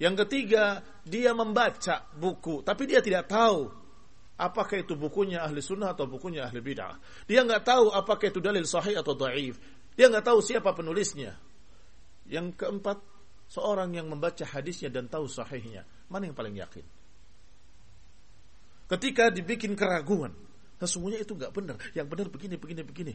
Yang 0.00 0.24
ketiga, 0.24 0.80
dia 1.04 1.36
membaca 1.36 2.08
buku, 2.16 2.64
tapi 2.64 2.88
dia 2.88 3.04
tidak 3.04 3.28
tahu 3.28 3.81
apakah 4.42 4.82
itu 4.82 4.98
bukunya 4.98 5.46
ahli 5.46 5.62
sunnah 5.62 5.94
atau 5.94 6.10
bukunya 6.10 6.50
ahli 6.50 6.58
bid'ah. 6.58 6.98
Dia 7.30 7.46
nggak 7.46 7.62
tahu 7.62 7.94
apakah 7.94 8.26
itu 8.26 8.42
dalil 8.42 8.66
sahih 8.66 8.98
atau 8.98 9.14
dhaif. 9.14 9.62
Dia 9.94 10.10
nggak 10.10 10.26
tahu 10.26 10.42
siapa 10.42 10.74
penulisnya. 10.74 11.38
Yang 12.26 12.58
keempat, 12.58 12.98
seorang 13.46 13.94
yang 13.94 14.10
membaca 14.10 14.42
hadisnya 14.42 14.90
dan 14.90 15.06
tahu 15.06 15.30
sahihnya. 15.30 15.86
Mana 16.10 16.26
yang 16.26 16.34
paling 16.34 16.58
yakin? 16.58 16.82
Ketika 18.90 19.30
dibikin 19.30 19.78
keraguan, 19.78 20.34
sesungguhnya 20.82 21.22
itu 21.22 21.38
nggak 21.38 21.52
benar. 21.54 21.78
Yang 21.94 22.06
benar 22.10 22.26
begini, 22.28 22.54
begini, 22.58 22.82
begini. 22.82 23.14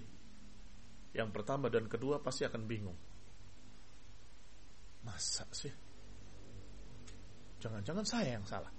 Yang 1.12 1.30
pertama 1.34 1.68
dan 1.68 1.90
kedua 1.90 2.22
pasti 2.24 2.46
akan 2.46 2.62
bingung. 2.66 2.98
Masa 5.02 5.46
sih? 5.52 5.74
Jangan-jangan 7.58 8.06
saya 8.06 8.38
yang 8.38 8.46
salah. 8.46 8.77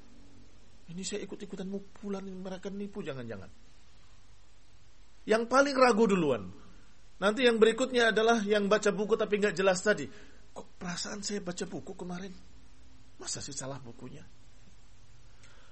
Ini 0.88 1.02
saya 1.04 1.20
ikut-ikutan 1.28 1.68
mupulan 1.68 2.24
mereka 2.24 2.72
nipu, 2.72 3.04
jangan-jangan. 3.04 3.50
Yang 5.28 5.44
paling 5.44 5.76
ragu 5.76 6.08
duluan. 6.08 6.48
Nanti 7.18 7.44
yang 7.44 7.60
berikutnya 7.60 8.14
adalah 8.14 8.40
yang 8.46 8.70
baca 8.70 8.88
buku 8.94 9.18
tapi 9.18 9.36
nggak 9.42 9.52
jelas 9.52 9.84
tadi. 9.84 10.08
Kok 10.54 10.80
perasaan 10.80 11.20
saya 11.20 11.44
baca 11.44 11.64
buku 11.68 11.92
kemarin? 11.92 12.32
Masa 13.20 13.42
sih 13.44 13.52
salah 13.52 13.76
bukunya? 13.82 14.22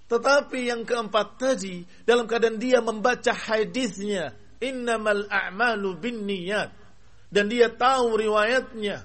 Tetapi 0.07 0.71
yang 0.71 0.87
keempat 0.87 1.29
tadi, 1.39 1.83
dalam 2.07 2.31
keadaan 2.31 2.61
dia 2.61 2.79
membaca 2.79 3.33
hadisnya, 3.35 4.35
innamal 4.63 5.27
a'malu 5.27 5.99
bin 5.99 6.27
niyat. 6.27 6.71
Dan 7.27 7.51
dia 7.51 7.73
tahu 7.75 8.15
riwayatnya 8.15 9.03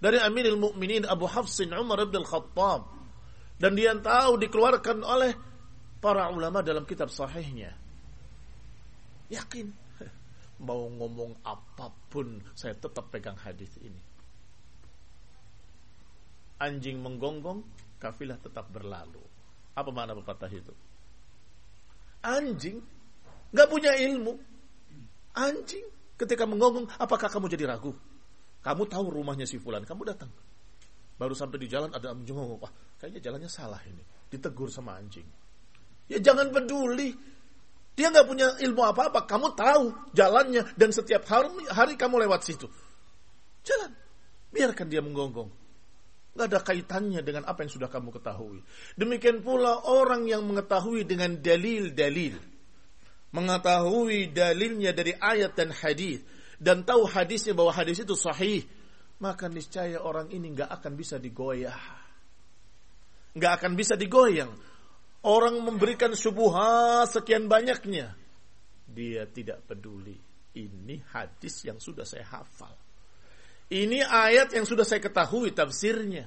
dari 0.00 0.16
Amirul 0.16 0.56
Mukminin 0.56 1.04
Abu 1.04 1.28
Hafsin 1.28 1.76
Umar 1.76 2.08
bin 2.08 2.24
Khattab. 2.24 2.99
Dan 3.60 3.76
dia 3.76 3.92
tahu 3.92 4.40
dikeluarkan 4.40 5.04
oleh 5.04 5.36
para 6.00 6.32
ulama 6.32 6.64
dalam 6.64 6.88
kitab 6.88 7.12
sahihnya. 7.12 7.76
Yakin. 9.28 9.68
Mau 10.66 10.88
ngomong 10.88 11.44
apa 11.44 11.92
pun, 12.08 12.40
saya 12.56 12.72
tetap 12.72 13.12
pegang 13.12 13.36
hadis 13.36 13.68
ini. 13.84 14.00
Anjing 16.60 17.04
menggonggong, 17.04 17.60
kafilah 18.00 18.40
tetap 18.40 18.68
berlalu. 18.72 19.20
Apa 19.76 19.92
makna 19.92 20.16
pepatah 20.16 20.52
itu? 20.52 20.72
Anjing 22.24 22.80
nggak 23.52 23.68
punya 23.68 23.92
ilmu. 23.96 24.36
Anjing 25.36 25.84
ketika 26.16 26.44
mengomong, 26.44 26.88
apakah 27.00 27.28
kamu 27.28 27.48
jadi 27.48 27.76
ragu? 27.76 27.92
Kamu 28.60 28.84
tahu 28.88 29.08
rumahnya 29.08 29.48
si 29.48 29.56
fulan, 29.56 29.88
kamu 29.88 30.12
datang. 30.12 30.28
Baru 31.20 31.36
sampai 31.36 31.60
di 31.60 31.68
jalan 31.68 31.92
ada 31.92 32.16
anjing 32.16 32.32
ngomong, 32.32 32.64
wah 32.64 32.72
kayaknya 32.96 33.20
jalannya 33.20 33.50
salah 33.52 33.76
ini. 33.84 34.00
Ditegur 34.32 34.72
sama 34.72 34.96
anjing. 34.96 35.28
Ya 36.08 36.16
jangan 36.16 36.48
peduli. 36.48 37.12
Dia 37.92 38.08
nggak 38.08 38.24
punya 38.24 38.56
ilmu 38.56 38.80
apa-apa. 38.80 39.28
Kamu 39.28 39.52
tahu 39.52 40.16
jalannya 40.16 40.64
dan 40.80 40.88
setiap 40.96 41.28
hari, 41.28 41.52
hari 41.68 41.94
kamu 42.00 42.24
lewat 42.24 42.40
situ. 42.48 42.64
Jalan. 43.60 43.92
Biarkan 44.48 44.88
dia 44.88 45.04
menggonggong. 45.04 45.52
Tidak 46.32 46.46
ada 46.56 46.64
kaitannya 46.64 47.20
dengan 47.20 47.44
apa 47.44 47.68
yang 47.68 47.72
sudah 47.76 47.92
kamu 47.92 48.16
ketahui. 48.16 48.64
Demikian 48.96 49.44
pula 49.44 49.84
orang 49.92 50.24
yang 50.24 50.40
mengetahui 50.48 51.04
dengan 51.04 51.36
dalil-dalil. 51.36 52.40
Mengetahui 53.36 54.32
dalilnya 54.32 54.96
dari 54.96 55.12
ayat 55.12 55.52
dan 55.52 55.68
hadis 55.68 56.24
dan 56.56 56.80
tahu 56.80 57.04
hadisnya 57.04 57.52
bahwa 57.52 57.76
hadis 57.76 58.00
itu 58.00 58.16
sahih, 58.16 58.64
maka 59.20 59.52
niscaya 59.52 60.00
orang 60.00 60.32
ini 60.32 60.56
nggak 60.56 60.70
akan 60.80 60.92
bisa 60.96 61.20
digoyah. 61.20 61.76
Nggak 63.36 63.52
akan 63.60 63.72
bisa 63.76 63.94
digoyang. 63.94 64.50
Orang 65.20 65.60
memberikan 65.60 66.16
subuhat 66.16 67.12
sekian 67.12 67.44
banyaknya. 67.46 68.16
dia 68.90 69.22
tidak 69.30 69.62
peduli. 69.68 70.16
Ini 70.50 70.98
hadis 71.14 71.62
yang 71.62 71.78
sudah 71.78 72.02
saya 72.02 72.26
hafal. 72.26 72.74
Ini 73.70 74.02
ayat 74.02 74.50
yang 74.50 74.66
sudah 74.66 74.82
saya 74.82 74.98
ketahui 74.98 75.54
tafsirnya. 75.54 76.26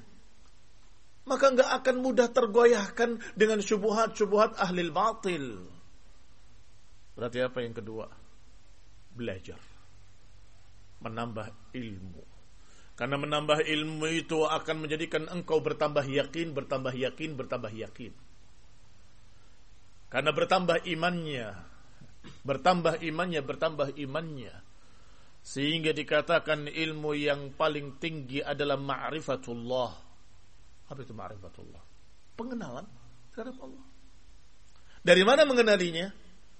Maka 1.28 1.46
nggak 1.52 1.72
akan 1.84 1.96
mudah 2.00 2.32
tergoyahkan 2.32 3.20
dengan 3.36 3.60
syubuhat-syubuhat 3.60 4.56
ahli 4.56 4.88
batil. 4.88 5.60
Berarti 7.20 7.40
apa 7.44 7.60
yang 7.60 7.76
kedua? 7.76 8.08
Belajar. 9.12 9.60
Menambah 11.04 11.76
ilmu. 11.76 12.33
Karena 12.94 13.18
menambah 13.18 13.66
ilmu 13.66 14.06
itu 14.06 14.46
akan 14.46 14.86
menjadikan 14.86 15.26
engkau 15.34 15.58
bertambah 15.66 16.06
yakin, 16.06 16.54
bertambah 16.54 16.94
yakin, 16.94 17.34
bertambah 17.34 17.74
yakin. 17.74 18.14
Karena 20.14 20.30
bertambah 20.30 20.86
imannya, 20.86 21.58
bertambah 22.46 23.02
imannya, 23.02 23.42
bertambah 23.42 23.98
imannya. 23.98 24.54
Sehingga 25.42 25.90
dikatakan 25.90 26.70
ilmu 26.70 27.18
yang 27.18 27.58
paling 27.58 27.98
tinggi 27.98 28.46
adalah 28.46 28.78
ma'rifatullah. 28.78 29.92
Apa 30.94 31.00
itu 31.02 31.18
ma'rifatullah? 31.18 31.84
Pengenalan 32.38 32.86
terhadap 33.34 33.58
Allah. 33.58 33.86
Dari 35.02 35.24
mana 35.26 35.44
mengenalinya? 35.50 36.14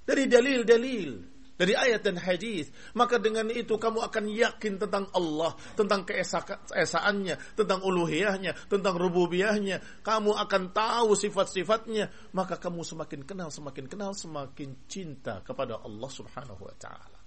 Dari 0.04 0.28
dalil-dalil 0.28 1.33
dari 1.54 1.74
ayat 1.78 2.02
dan 2.02 2.18
hadis. 2.18 2.70
Maka 2.98 3.22
dengan 3.22 3.50
itu 3.54 3.78
kamu 3.78 4.02
akan 4.10 4.26
yakin 4.30 4.82
tentang 4.82 5.06
Allah 5.14 5.54
tentang 5.78 6.06
keesaannya 6.06 7.58
tentang 7.58 7.80
uluhiyahnya 7.86 8.70
tentang 8.70 8.96
rububiyahnya 8.98 10.02
kamu 10.02 10.34
akan 10.34 10.64
tahu 10.74 11.14
sifat-sifatnya. 11.14 12.10
Maka 12.34 12.58
kamu 12.58 12.82
semakin 12.82 13.22
kenal 13.26 13.50
semakin 13.54 13.86
kenal 13.86 14.12
semakin 14.18 14.90
cinta 14.90 15.42
kepada 15.46 15.82
Allah 15.82 16.10
Subhanahu 16.10 16.62
wa 16.66 16.76
taala. 16.78 17.20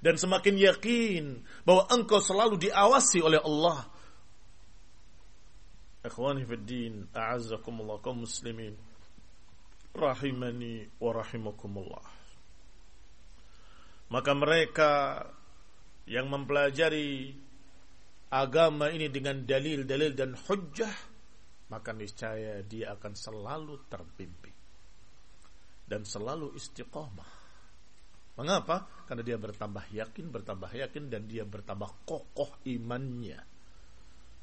Dan 0.00 0.20
semakin 0.20 0.56
yakin 0.60 1.24
bahwa 1.64 1.88
engkau 1.88 2.20
selalu 2.20 2.60
diawasi 2.60 3.24
oleh 3.24 3.40
Allah. 3.40 3.88
Ikhwani 6.04 6.44
fi 6.44 6.60
din, 6.60 7.08
a'azzakumullah 7.16 7.96
kaum 8.04 8.28
muslimin. 8.28 8.76
Rahimani 9.96 10.84
wa 11.00 11.16
rahimakumullah 11.16 12.23
maka 14.12 14.32
mereka 14.36 14.90
yang 16.04 16.28
mempelajari 16.28 17.32
agama 18.28 18.92
ini 18.92 19.08
dengan 19.08 19.40
dalil-dalil 19.46 20.12
dan 20.12 20.36
hujjah, 20.36 20.94
maka 21.72 21.96
niscaya 21.96 22.60
dia 22.66 22.92
akan 22.92 23.12
selalu 23.16 23.88
terbimbing 23.88 24.58
dan 25.88 26.04
selalu 26.04 26.52
istiqomah. 26.56 27.44
Mengapa? 28.34 29.06
Karena 29.06 29.22
dia 29.22 29.38
bertambah 29.38 29.94
yakin, 29.94 30.26
bertambah 30.28 30.70
yakin 30.74 31.06
dan 31.06 31.30
dia 31.30 31.46
bertambah 31.46 32.02
kokoh 32.02 32.66
imannya. 32.66 33.38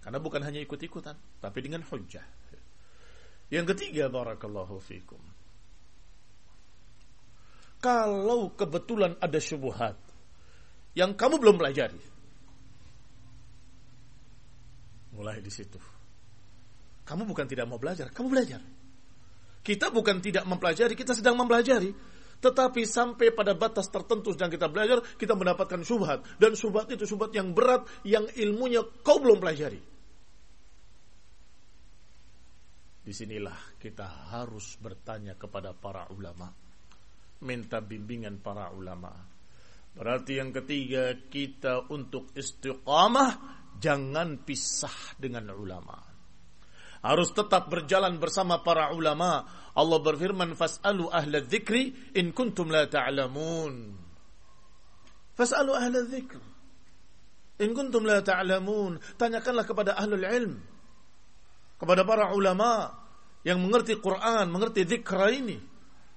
Karena 0.01 0.17
bukan 0.17 0.41
hanya 0.41 0.63
ikut-ikutan, 0.63 1.43
tapi 1.43 1.59
dengan 1.61 1.83
hujjah. 1.85 2.25
Yang 3.51 3.75
ketiga, 3.75 4.07
barakallahu 4.07 4.79
fikum 4.79 5.30
kalau 7.81 8.53
kebetulan 8.53 9.17
ada 9.17 9.41
syubhat 9.41 9.97
yang 10.93 11.17
kamu 11.17 11.41
belum 11.41 11.57
pelajari. 11.57 12.01
Mulai 15.17 15.41
di 15.41 15.51
situ. 15.51 15.81
Kamu 17.03 17.27
bukan 17.27 17.49
tidak 17.49 17.67
mau 17.67 17.81
belajar, 17.81 18.07
kamu 18.13 18.27
belajar. 18.31 18.61
Kita 19.61 19.89
bukan 19.89 20.21
tidak 20.23 20.45
mempelajari, 20.45 20.93
kita 20.95 21.17
sedang 21.17 21.35
mempelajari. 21.35 21.91
Tetapi 22.41 22.81
sampai 22.89 23.29
pada 23.33 23.53
batas 23.53 23.85
tertentu 23.89 24.33
sedang 24.33 24.49
kita 24.49 24.65
belajar, 24.65 25.01
kita 25.17 25.37
mendapatkan 25.37 25.81
syubhat. 25.85 26.25
Dan 26.41 26.57
syubhat 26.57 26.89
itu 26.89 27.05
syubhat 27.05 27.33
yang 27.37 27.53
berat, 27.53 27.85
yang 28.01 28.25
ilmunya 28.33 28.81
kau 29.05 29.21
belum 29.21 29.37
pelajari. 29.37 29.81
Di 33.01 33.13
sinilah 33.13 33.77
kita 33.81 34.33
harus 34.33 34.77
bertanya 34.77 35.33
kepada 35.33 35.73
para 35.73 36.05
ulama 36.13 36.60
minta 37.41 37.81
bimbingan 37.81 38.39
para 38.39 38.69
ulama. 38.73 39.11
Berarti 39.91 40.39
yang 40.39 40.55
ketiga 40.55 41.11
kita 41.27 41.91
untuk 41.91 42.31
istiqamah 42.31 43.61
jangan 43.81 44.39
pisah 44.45 45.19
dengan 45.19 45.51
ulama. 45.51 45.99
Harus 47.01 47.33
tetap 47.33 47.67
berjalan 47.67 48.21
bersama 48.21 48.61
para 48.61 48.93
ulama. 48.93 49.43
Allah 49.73 49.99
berfirman 49.99 50.53
fas'alu 50.53 51.09
ahla 51.09 51.41
dzikri 51.41 52.13
in 52.13 52.29
kuntum 52.31 52.69
la 52.69 52.85
ta'lamun. 52.85 53.97
Fas'alu 55.33 55.71
ahla 55.73 56.05
dzikr. 56.05 56.39
In 57.65 57.73
kuntum 57.73 58.05
la 58.05 58.21
ta'lamun. 58.21 59.01
Tanyakanlah 59.17 59.65
kepada 59.65 59.97
ahlul 59.97 60.23
ilm. 60.29 60.53
Kepada 61.81 62.05
para 62.05 62.29
ulama 62.37 62.93
yang 63.41 63.57
mengerti 63.57 63.97
Quran, 63.97 64.53
mengerti 64.53 64.85
zikra 64.85 65.33
ini. 65.33 65.70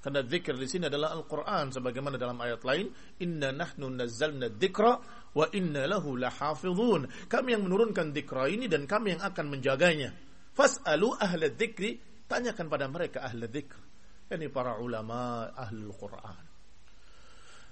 Karena 0.04 0.20
zikir 0.20 0.52
di 0.60 0.68
sini 0.68 0.84
adalah 0.92 1.16
Al-Quran. 1.16 1.72
Sebagaimana 1.72 2.20
dalam 2.20 2.36
ayat 2.36 2.60
lain. 2.60 2.92
Inna 3.24 3.56
nahnu 3.56 3.88
nazzalna 3.88 4.52
dzikra 4.52 4.92
wa 5.32 5.48
inna 5.56 5.88
lahu 5.88 6.20
lahafidhun. 6.20 7.08
Kami 7.24 7.56
yang 7.56 7.64
menurunkan 7.64 8.12
dzikra 8.12 8.52
ini 8.52 8.68
dan 8.68 8.84
kami 8.84 9.16
yang 9.16 9.24
akan 9.24 9.48
menjaganya. 9.48 10.12
Fas'alu 10.52 11.08
ahla 11.16 11.48
dzikri. 11.48 11.96
Tanyakan 12.28 12.68
pada 12.68 12.84
mereka 12.84 13.24
ahla 13.24 13.48
dzikr. 13.48 13.80
Ini 14.28 14.52
para 14.52 14.76
ulama 14.76 15.48
ahlul 15.56 15.96
Quran. 15.96 16.44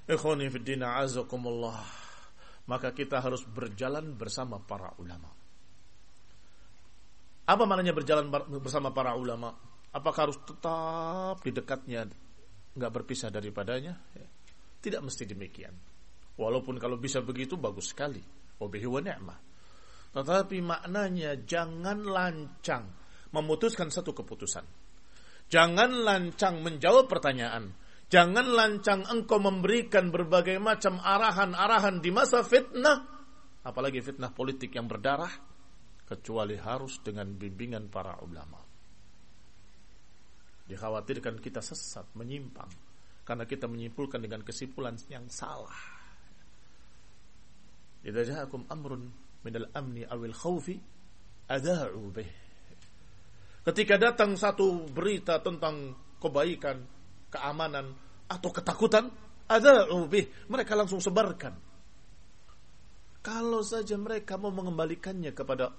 Ikhwani 0.09 0.49
fi 0.49 0.59
din 0.64 0.81
azakumullah. 0.88 1.85
Maka 2.64 2.97
kita 2.97 3.21
harus 3.21 3.45
berjalan 3.45 4.16
bersama 4.16 4.57
para 4.57 4.97
ulama. 4.97 5.29
Apa 7.45 7.68
maknanya 7.68 7.92
berjalan 7.92 8.33
bersama 8.57 8.88
para 8.88 9.12
ulama? 9.21 9.53
Apakah 9.93 10.29
harus 10.29 10.41
tetap 10.41 11.45
di 11.45 11.53
dekatnya, 11.53 12.09
nggak 12.73 12.93
berpisah 12.93 13.29
daripadanya? 13.29 13.93
Ya. 14.17 14.29
Tidak 14.83 15.05
mesti 15.05 15.29
demikian. 15.29 15.77
Walaupun 16.41 16.81
kalau 16.81 16.97
bisa 16.97 17.21
begitu 17.21 17.61
bagus 17.61 17.93
sekali. 17.93 18.25
Wabihi 18.57 18.89
wa 18.89 19.01
ni'mah. 19.05 19.39
Tetapi 20.13 20.57
maknanya 20.65 21.37
jangan 21.45 22.05
lancang 22.05 22.85
memutuskan 23.33 23.93
satu 23.93 24.17
keputusan. 24.17 24.65
Jangan 25.53 25.91
lancang 25.93 26.65
menjawab 26.65 27.09
pertanyaan. 27.13 27.77
Jangan 28.09 28.45
lancang 28.49 29.09
engkau 29.09 29.41
memberikan 29.41 30.13
berbagai 30.13 30.57
macam 30.61 31.01
arahan-arahan 31.01 32.01
di 32.01 32.09
masa 32.13 32.45
fitnah. 32.45 33.09
Apalagi 33.65 34.01
fitnah 34.01 34.33
politik 34.33 34.73
yang 34.73 34.89
berdarah. 34.89 35.33
Kecuali 36.05 36.61
harus 36.61 37.01
dengan 37.01 37.33
bimbingan 37.33 37.89
para 37.89 38.21
ulama. 38.21 38.72
Dikhawatirkan 40.66 41.42
kita 41.42 41.59
sesat, 41.59 42.07
menyimpang. 42.14 42.70
Karena 43.22 43.46
kita 43.46 43.66
menyimpulkan 43.70 44.18
dengan 44.18 44.42
kesimpulan 44.42 44.98
yang 45.11 45.27
salah. 45.31 45.75
Amrun 48.70 49.03
minal 49.46 49.70
amni 49.75 50.03
awil 50.07 50.35
khawfi 50.35 50.75
adha'u 51.46 52.03
bih. 52.11 52.31
Ketika 53.62 53.94
datang 53.94 54.35
satu 54.35 54.90
berita 54.90 55.38
tentang 55.38 55.94
kebaikan, 56.18 56.83
keamanan, 57.31 57.94
atau 58.27 58.51
ketakutan, 58.51 59.07
adha'u 59.46 60.11
bih. 60.11 60.51
Mereka 60.51 60.75
langsung 60.75 60.98
sebarkan. 60.98 61.55
Kalau 63.22 63.62
saja 63.62 63.94
mereka 63.94 64.35
mau 64.35 64.51
mengembalikannya 64.51 65.31
kepada 65.31 65.70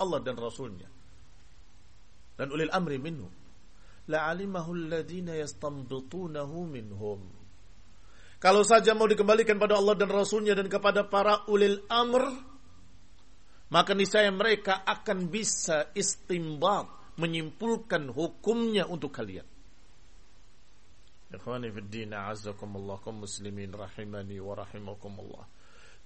Allah 0.00 0.20
dan 0.24 0.36
Rasulnya. 0.40 0.88
Dan 2.36 2.48
ulil 2.52 2.72
amri 2.72 2.96
minhu 2.96 3.45
la'alimahu 4.06 4.70
alladhina 4.74 5.34
minhum. 6.66 7.20
Kalau 8.36 8.62
saja 8.62 8.94
mau 8.94 9.08
dikembalikan 9.08 9.56
pada 9.58 9.80
Allah 9.80 9.96
dan 9.96 10.12
Rasulnya 10.12 10.54
dan 10.54 10.68
kepada 10.70 11.08
para 11.08 11.48
ulil 11.50 11.82
amr, 11.88 12.24
maka 13.72 13.96
niscaya 13.96 14.30
mereka 14.30 14.86
akan 14.86 15.26
bisa 15.26 15.90
istimbat, 15.96 17.16
menyimpulkan 17.18 18.12
hukumnya 18.12 18.86
untuk 18.86 19.10
kalian. 19.10 19.46
Ikhwani. 21.26 21.74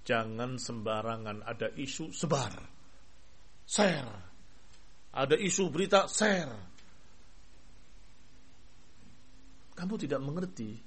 Jangan 0.01 0.51
sembarangan 0.57 1.37
ada 1.45 1.67
isu 1.77 2.09
sebar. 2.09 2.53
Share. 3.69 4.13
Ada 5.11 5.35
isu 5.37 5.69
berita 5.69 6.09
share 6.09 6.70
kamu 9.81 9.97
tidak 9.97 10.21
mengerti 10.21 10.77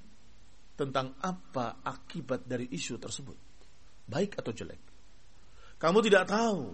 tentang 0.78 1.18
apa 1.18 1.82
akibat 1.82 2.46
dari 2.46 2.70
isu 2.70 2.94
tersebut, 3.02 3.34
baik 4.06 4.38
atau 4.38 4.54
jelek. 4.54 4.82
Kamu 5.82 5.98
tidak 5.98 6.30
tahu 6.30 6.70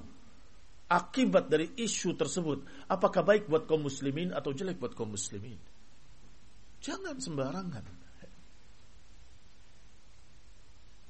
akibat 0.85 1.49
dari 1.49 1.81
isu 1.81 2.13
tersebut, 2.21 2.85
apakah 2.93 3.25
baik 3.25 3.49
buat 3.49 3.65
kaum 3.65 3.89
muslimin 3.89 4.37
atau 4.37 4.53
jelek 4.53 4.77
buat 4.77 4.93
kaum 4.93 5.17
muslimin. 5.17 5.57
Jangan 6.85 7.17
sembarangan. 7.17 7.85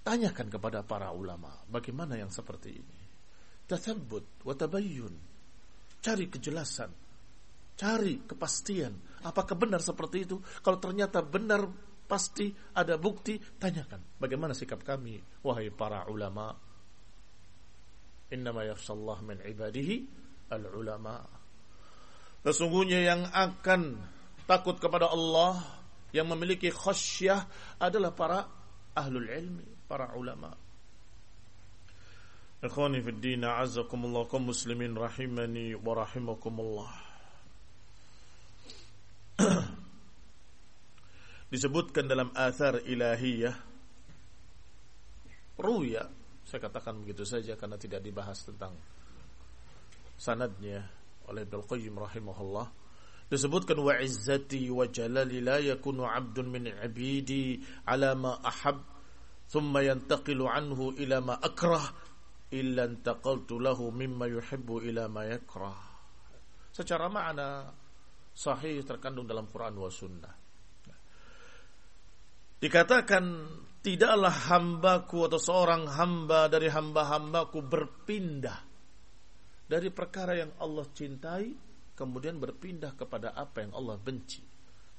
Tanyakan 0.07 0.47
kepada 0.47 0.87
para 0.87 1.11
ulama, 1.11 1.51
bagaimana 1.67 2.15
yang 2.15 2.31
seperti 2.31 2.71
ini? 2.71 2.99
Tathabbut 3.67 4.47
wa 4.47 4.55
tabayyun. 4.55 5.15
Cari 5.99 6.31
kejelasan. 6.31 6.91
Cari 7.75 8.23
kepastian. 8.31 9.10
Apakah 9.25 9.57
benar 9.57 9.85
seperti 9.85 10.25
itu? 10.25 10.41
Kalau 10.65 10.81
ternyata 10.81 11.21
benar 11.21 11.69
pasti 12.11 12.51
ada 12.75 12.99
bukti, 12.99 13.39
tanyakan. 13.39 14.19
Bagaimana 14.19 14.51
sikap 14.57 14.83
kami, 14.83 15.23
wahai 15.47 15.71
para 15.71 16.09
ulama? 16.11 16.51
Innama 18.35 18.67
yakhshallah 18.67 19.23
min 19.23 19.39
ibadihi 19.43 19.97
al-ulama. 20.51 21.23
Sesungguhnya 22.43 23.05
yang 23.05 23.23
akan 23.31 24.01
takut 24.49 24.81
kepada 24.83 25.13
Allah, 25.13 25.61
yang 26.11 26.27
memiliki 26.27 26.73
khasyah 26.75 27.47
adalah 27.79 28.11
para 28.11 28.39
ahlul 28.97 29.29
ilmi 29.31 29.87
para 29.87 30.15
ulama. 30.19 30.51
Ikhwani 32.61 33.01
fi 33.01 33.11
din, 33.17 33.43
a'azzakumullah 33.47 34.29
kaum 34.29 34.53
muslimin 34.53 34.93
rahimani 34.93 35.73
wa 35.79 35.97
rahimakumullah. 35.97 37.10
disebutkan 41.53 42.07
dalam 42.07 42.31
asar 42.37 42.85
ilahiyah. 42.85 43.57
Ruya 45.61 46.21
saya 46.51 46.67
katakan 46.67 47.07
begitu 47.07 47.23
saja 47.23 47.55
karena 47.55 47.79
tidak 47.79 48.03
dibahas 48.03 48.43
tentang 48.43 48.75
sanadnya 50.19 50.83
oleh 51.31 51.47
Ibnu 51.47 51.63
Qayyim 51.63 51.95
rahimahullah. 51.95 52.67
Disebutkan 53.31 53.79
wa 53.79 53.95
izzati 53.95 54.67
wa 54.67 54.83
jalali 54.91 55.39
la 55.39 55.63
yakunu 55.63 56.03
'abdun 56.03 56.51
min 56.51 56.67
'ibidi 56.67 57.63
'ala 57.87 58.19
ma 58.19 58.43
ahab 58.43 58.83
thumma 59.47 59.87
yantaqilu 59.87 60.51
'anhu 60.51 60.99
ila 60.99 61.23
ma 61.23 61.35
akrah 61.39 61.87
illa 62.51 62.91
intaqaltu 62.91 63.63
lahu 63.63 63.95
mimma 63.95 64.27
yuhibbu 64.27 64.83
ila 64.91 65.07
ma 65.07 65.31
yakrah. 65.31 65.79
Secara 66.75 67.07
makna 67.07 67.71
sahih 68.35 68.83
terkandung 68.87 69.27
dalam 69.29 69.47
Quran 69.51 69.75
wa 69.77 69.91
sunnah 69.91 70.35
dikatakan 72.61 73.25
tidaklah 73.81 74.53
hambaku 74.53 75.29
atau 75.29 75.41
seorang 75.41 75.89
hamba 75.89 76.53
dari 76.53 76.69
hamba-hambaku 76.69 77.65
berpindah 77.65 78.61
dari 79.65 79.89
perkara 79.89 80.37
yang 80.37 80.53
Allah 80.61 80.85
cintai 80.93 81.49
kemudian 81.97 82.37
berpindah 82.37 82.97
kepada 82.97 83.33
apa 83.33 83.65
yang 83.65 83.73
Allah 83.77 83.97
benci 83.97 84.51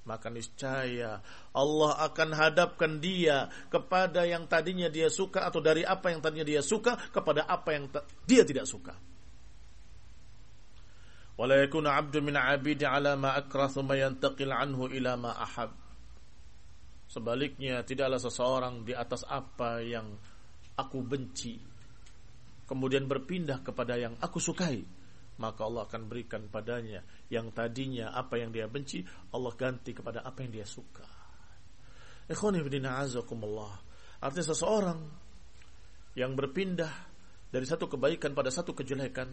maka 0.02 0.34
niscaya 0.34 1.22
Allah 1.54 1.92
akan 2.10 2.30
hadapkan 2.34 2.98
dia 2.98 3.46
kepada 3.70 4.26
yang 4.26 4.50
tadinya 4.50 4.90
dia 4.90 5.14
suka 5.14 5.46
atau 5.46 5.62
dari 5.62 5.86
apa 5.86 6.10
yang 6.10 6.22
tadinya 6.26 6.48
dia 6.48 6.62
suka 6.66 6.98
kepada 7.14 7.46
apa 7.46 7.70
yang 7.78 7.86
dia 8.26 8.42
tidak 8.42 8.66
suka. 8.66 8.98
Wala 11.40 11.62
yakuna 11.64 11.96
'abdun 11.98 12.28
min 12.28 12.36
'abidi 12.38 12.84
'ala 12.84 13.16
ma 13.16 13.36
akrah 13.36 13.72
thumma 13.72 13.96
yantaqil 13.98 14.52
'anhu 14.52 14.92
ila 14.92 15.16
ma 15.16 15.32
ahab. 15.36 15.72
Sebaliknya 17.12 17.84
tidaklah 17.84 18.20
seseorang 18.20 18.88
di 18.88 18.96
atas 18.96 19.28
apa 19.28 19.84
yang 19.84 20.16
aku 20.80 21.04
benci 21.04 21.60
kemudian 22.72 23.04
berpindah 23.04 23.60
kepada 23.68 24.00
yang 24.00 24.16
aku 24.24 24.40
sukai 24.40 24.80
maka 25.44 25.68
Allah 25.68 25.90
akan 25.90 26.08
berikan 26.08 26.48
padanya 26.48 27.04
yang 27.28 27.50
tadinya 27.52 28.14
apa 28.16 28.38
yang 28.38 28.54
dia 28.54 28.70
benci 28.70 29.04
Allah 29.34 29.52
ganti 29.58 29.92
kepada 29.92 30.22
apa 30.22 30.46
yang 30.46 30.54
dia 30.54 30.68
suka. 30.70 31.04
Artinya 34.22 34.46
seseorang 34.54 35.00
yang 36.14 36.32
berpindah 36.38 36.94
dari 37.50 37.66
satu 37.66 37.90
kebaikan 37.90 38.38
pada 38.38 38.54
satu 38.54 38.78
kejelekan, 38.78 39.28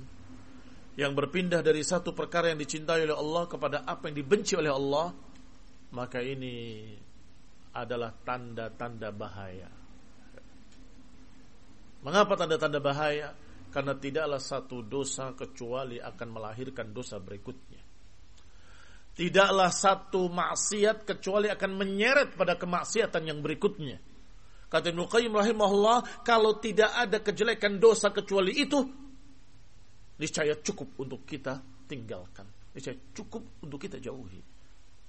yang 0.98 1.14
berpindah 1.14 1.62
dari 1.62 1.86
satu 1.86 2.10
perkara 2.10 2.50
yang 2.50 2.58
dicintai 2.58 3.06
oleh 3.06 3.14
Allah 3.14 3.46
kepada 3.46 3.86
apa 3.86 4.10
yang 4.10 4.18
dibenci 4.18 4.58
oleh 4.58 4.74
Allah, 4.74 5.14
maka 5.94 6.18
ini 6.18 6.90
adalah 7.70 8.10
tanda-tanda 8.10 9.14
bahaya. 9.14 9.70
Mengapa 12.02 12.34
tanda-tanda 12.34 12.82
bahaya? 12.82 13.30
Karena 13.70 13.94
tidaklah 13.94 14.42
satu 14.42 14.82
dosa 14.82 15.38
kecuali 15.38 16.02
akan 16.02 16.28
melahirkan 16.34 16.90
dosa 16.90 17.22
berikutnya. 17.22 17.78
Tidaklah 19.14 19.70
satu 19.70 20.26
maksiat 20.26 21.06
kecuali 21.06 21.46
akan 21.46 21.70
menyeret 21.78 22.34
pada 22.34 22.58
kemaksiatan 22.58 23.22
yang 23.22 23.38
berikutnya. 23.38 24.02
Kata 24.66 24.90
Ibnu 24.90 25.06
Qayyim 25.06 25.30
rahimahullah, 25.30 26.26
kalau 26.26 26.58
tidak 26.58 26.90
ada 26.90 27.22
kejelekan 27.22 27.78
dosa 27.78 28.10
kecuali 28.10 28.58
itu, 28.58 29.07
niscaya 30.18 30.58
cukup 30.60 30.98
untuk 31.00 31.24
kita 31.24 31.62
tinggalkan. 31.86 32.46
Niscaya 32.74 32.98
cukup 33.14 33.62
untuk 33.64 33.78
kita 33.78 34.02
jauhi. 34.02 34.42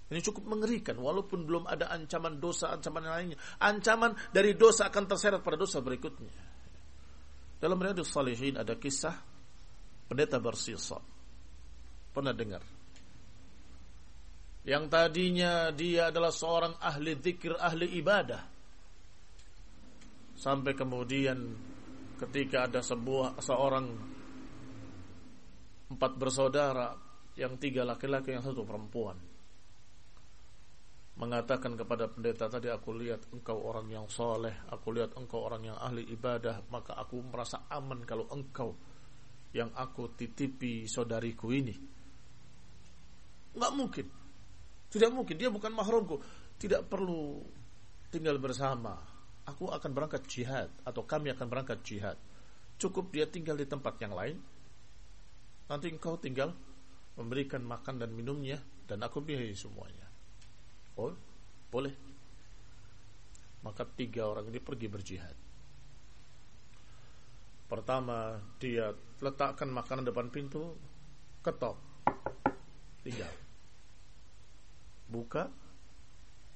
Ini 0.09 0.25
cukup 0.25 0.49
mengerikan 0.49 0.97
walaupun 0.97 1.45
belum 1.45 1.69
ada 1.69 1.93
ancaman 1.93 2.41
dosa, 2.41 2.73
ancaman 2.73 3.05
lainnya. 3.05 3.37
Ancaman 3.61 4.17
dari 4.33 4.57
dosa 4.57 4.89
akan 4.89 5.05
terseret 5.05 5.41
pada 5.45 5.53
dosa 5.53 5.85
berikutnya. 5.85 6.33
Dalam 7.61 7.77
Riyadus 7.77 8.09
Salihin 8.09 8.57
ada 8.57 8.73
kisah 8.73 9.13
pendeta 10.09 10.41
bersisa. 10.41 10.97
Pernah 12.09 12.33
dengar? 12.33 12.63
Yang 14.65 14.83
tadinya 14.89 15.69
dia 15.69 16.09
adalah 16.09 16.33
seorang 16.33 16.73
ahli 16.81 17.13
zikir, 17.21 17.53
ahli 17.53 17.93
ibadah. 18.01 18.41
Sampai 20.39 20.73
kemudian 20.73 21.37
ketika 22.17 22.65
ada 22.65 22.81
sebuah 22.81 23.37
seorang 23.39 24.17
empat 25.89 26.11
bersaudara 26.17 26.93
yang 27.37 27.57
tiga 27.57 27.85
laki-laki 27.85 28.33
yang 28.35 28.45
satu 28.45 28.61
perempuan 28.65 29.17
mengatakan 31.19 31.75
kepada 31.75 32.07
pendeta 32.07 32.47
tadi 32.47 32.71
aku 32.71 32.95
lihat 32.95 33.27
engkau 33.35 33.59
orang 33.59 33.91
yang 33.91 34.07
soleh, 34.07 34.55
aku 34.71 34.95
lihat 34.95 35.19
engkau 35.19 35.43
orang 35.43 35.67
yang 35.67 35.75
ahli 35.75 36.07
ibadah, 36.15 36.63
maka 36.71 36.95
aku 36.95 37.19
merasa 37.19 37.67
aman 37.67 38.07
kalau 38.07 38.23
engkau 38.31 38.71
yang 39.51 39.67
aku 39.75 40.15
titipi 40.15 40.87
saudariku 40.87 41.51
ini. 41.51 41.75
Enggak 43.51 43.73
mungkin. 43.75 44.07
Tidak 44.89 45.11
mungkin, 45.11 45.35
dia 45.35 45.51
bukan 45.51 45.75
mahramku. 45.75 46.23
Tidak 46.55 46.87
perlu 46.87 47.43
tinggal 48.07 48.39
bersama. 48.39 48.95
Aku 49.43 49.67
akan 49.67 49.91
berangkat 49.91 50.23
jihad 50.23 50.71
atau 50.87 51.03
kami 51.03 51.35
akan 51.35 51.51
berangkat 51.51 51.83
jihad. 51.83 52.15
Cukup 52.79 53.11
dia 53.11 53.27
tinggal 53.27 53.59
di 53.59 53.67
tempat 53.67 53.99
yang 53.99 54.15
lain. 54.15 54.39
Nanti 55.69 55.85
engkau 55.93 56.17
tinggal 56.17 56.49
memberikan 57.13 57.61
makan 57.61 58.01
dan 58.01 58.09
minumnya 58.09 58.57
dan 58.89 59.05
aku 59.05 59.21
biayai 59.21 59.53
semuanya. 59.53 60.09
Oh, 60.97 61.13
boleh. 61.69 61.93
Maka 63.61 63.85
tiga 63.85 64.25
orang 64.25 64.49
ini 64.49 64.57
pergi 64.57 64.87
berjihad. 64.89 65.37
Pertama, 67.69 68.33
dia 68.57 68.89
letakkan 69.21 69.69
makanan 69.69 70.09
depan 70.09 70.33
pintu, 70.33 70.73
ketok, 71.45 71.77
tinggal. 73.05 73.29
Buka, 75.05 75.45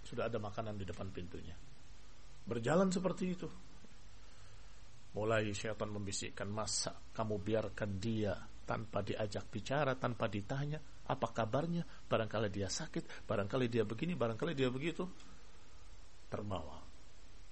sudah 0.01 0.25
ada 0.25 0.41
makanan 0.41 0.73
di 0.73 0.89
depan 0.89 1.13
pintunya. 1.13 1.53
Berjalan 2.49 2.89
seperti 2.89 3.23
itu. 3.29 3.49
Mulai 5.13 5.53
syaitan 5.53 5.93
membisikkan, 5.93 6.49
masa 6.49 6.97
kamu 7.13 7.37
biarkan 7.37 7.91
dia 8.01 8.33
tanpa 8.63 9.03
diajak 9.03 9.51
bicara, 9.51 9.95
tanpa 9.99 10.31
ditanya, 10.31 10.79
apa 11.07 11.27
kabarnya? 11.35 11.83
Barangkali 11.83 12.47
dia 12.47 12.71
sakit, 12.71 13.27
barangkali 13.27 13.67
dia 13.67 13.83
begini, 13.83 14.15
barangkali 14.15 14.55
dia 14.55 14.71
begitu. 14.71 15.03
Terbawa. 16.31 16.79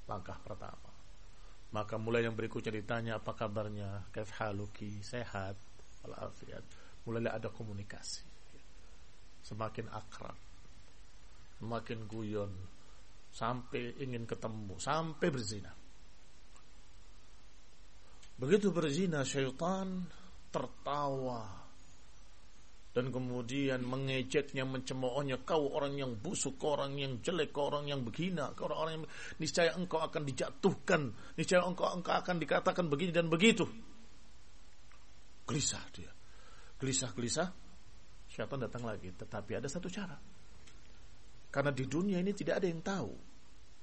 Langkah 0.07 0.39
pertama. 0.39 0.89
Maka 1.71 1.95
mulai 1.95 2.27
yang 2.27 2.35
berikutnya 2.35 2.71
ditanya 2.71 3.11
apa 3.19 3.31
kabarnya, 3.31 4.11
kaif 4.11 4.31
haluki, 4.39 4.99
sehat, 5.03 5.55
walafiat. 6.03 6.63
Mulai 7.07 7.31
ada 7.31 7.47
komunikasi. 7.47 8.23
Semakin 9.43 9.87
akrab. 9.91 10.35
Semakin 11.59 11.99
guyon. 12.07 12.51
Sampai 13.31 13.95
ingin 14.03 14.27
ketemu. 14.27 14.75
Sampai 14.77 15.31
berzina. 15.31 15.71
Begitu 18.35 18.73
berzina, 18.73 19.23
syaitan 19.23 20.01
tertawa 20.51 21.61
dan 22.91 23.07
kemudian 23.07 23.87
mengejeknya, 23.87 24.67
mencemoohnya, 24.67 25.39
kau 25.47 25.71
orang 25.71 25.95
yang 25.95 26.11
busuk, 26.19 26.59
kau 26.59 26.75
orang 26.75 26.99
yang 26.99 27.23
jelek, 27.23 27.55
kau 27.55 27.71
orang 27.71 27.87
yang 27.87 28.03
beghina, 28.03 28.51
kau 28.51 28.67
orang 28.67 28.99
yang 28.99 29.05
niscaya 29.39 29.71
engkau 29.79 30.03
akan 30.03 30.27
dijatuhkan, 30.27 31.15
niscaya 31.39 31.63
engkau 31.63 31.87
engkau 31.87 32.19
akan 32.19 32.35
dikatakan 32.35 32.91
begini 32.91 33.15
dan 33.15 33.31
begitu. 33.31 33.63
Gelisah 35.47 35.87
dia. 35.95 36.11
Gelisah-gelisah, 36.83 37.47
syaitan 38.27 38.59
datang 38.59 38.83
lagi. 38.83 39.07
Tetapi 39.15 39.51
ada 39.55 39.71
satu 39.71 39.87
cara. 39.87 40.19
Karena 41.47 41.71
di 41.71 41.87
dunia 41.87 42.19
ini 42.19 42.35
tidak 42.35 42.59
ada 42.59 42.67
yang 42.67 42.83
tahu 42.83 43.11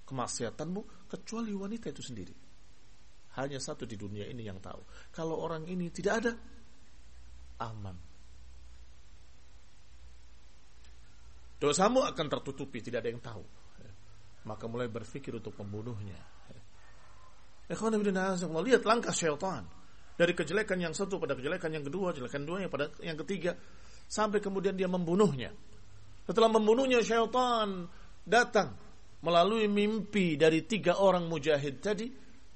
kemaksiatanmu 0.04 1.08
kecuali 1.08 1.52
wanita 1.56 1.88
itu 1.88 2.04
sendiri. 2.04 2.34
Hanya 3.40 3.56
satu 3.56 3.88
di 3.88 3.96
dunia 3.96 4.28
ini 4.28 4.44
yang 4.44 4.60
tahu. 4.60 4.84
Kalau 5.12 5.40
orang 5.40 5.64
ini 5.64 5.88
tidak 5.92 6.14
ada, 6.24 6.32
aman. 7.58 7.96
Dosamu 11.58 12.06
akan 12.06 12.26
tertutupi, 12.30 12.78
tidak 12.78 13.02
ada 13.02 13.10
yang 13.10 13.22
tahu. 13.22 13.44
Maka 14.46 14.64
mulai 14.70 14.86
berpikir 14.86 15.34
untuk 15.34 15.58
membunuhnya. 15.58 16.18
Lihat 17.68 18.82
langkah 18.86 19.12
syaitan. 19.12 19.66
Dari 20.18 20.34
kejelekan 20.34 20.78
yang 20.82 20.94
satu 20.94 21.18
pada 21.18 21.34
kejelekan 21.34 21.70
yang 21.70 21.84
kedua, 21.86 22.14
kejelekan 22.14 22.42
dua 22.46 22.62
yang 22.62 22.70
pada 22.70 22.90
yang 23.02 23.18
ketiga. 23.26 23.58
Sampai 24.08 24.38
kemudian 24.38 24.74
dia 24.78 24.86
membunuhnya. 24.86 25.52
Setelah 26.24 26.48
membunuhnya 26.48 27.02
syaitan 27.02 27.90
datang 28.22 28.72
melalui 29.20 29.66
mimpi 29.66 30.38
dari 30.38 30.62
tiga 30.62 31.02
orang 31.02 31.26
mujahid 31.26 31.82
tadi 31.82 32.06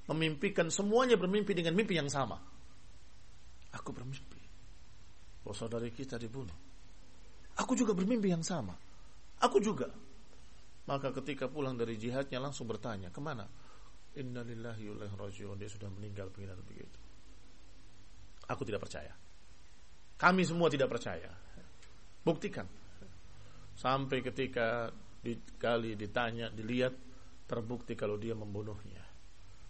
memimpikan 0.07 0.71
semuanya 0.71 1.19
bermimpi 1.19 1.51
dengan 1.51 1.75
mimpi 1.75 1.99
yang 1.99 2.07
sama. 2.07 2.39
Aku 3.75 3.91
bermimpi 3.91 4.32
bahwa 5.43 5.55
saudari 5.55 5.91
kita 5.91 6.15
dibunuh. 6.17 6.55
Aku 7.59 7.77
juga 7.77 7.93
bermimpi 7.93 8.33
yang 8.33 8.41
sama. 8.41 8.73
Aku 9.43 9.61
juga. 9.61 9.91
Maka 10.89 11.13
ketika 11.21 11.51
pulang 11.51 11.77
dari 11.77 11.95
jihadnya 11.99 12.41
langsung 12.41 12.65
bertanya, 12.65 13.13
ke 13.13 13.21
mana? 13.21 13.45
Innalillahi 14.17 14.83
wa 14.89 15.05
rajiun. 15.27 15.55
Dia 15.59 15.69
sudah 15.69 15.91
meninggal 15.93 16.33
begini 16.33 16.55
begitu. 16.65 16.99
Aku 18.49 18.65
tidak 18.65 18.83
percaya. 18.83 19.13
Kami 20.17 20.41
semua 20.43 20.67
tidak 20.71 20.89
percaya. 20.91 21.29
Buktikan. 22.23 22.67
Sampai 23.77 24.23
ketika 24.23 24.91
dikali 25.23 25.95
ditanya, 25.95 26.51
dilihat, 26.51 26.93
terbukti 27.47 27.93
kalau 27.93 28.15
dia 28.15 28.33
membunuhnya 28.33 29.03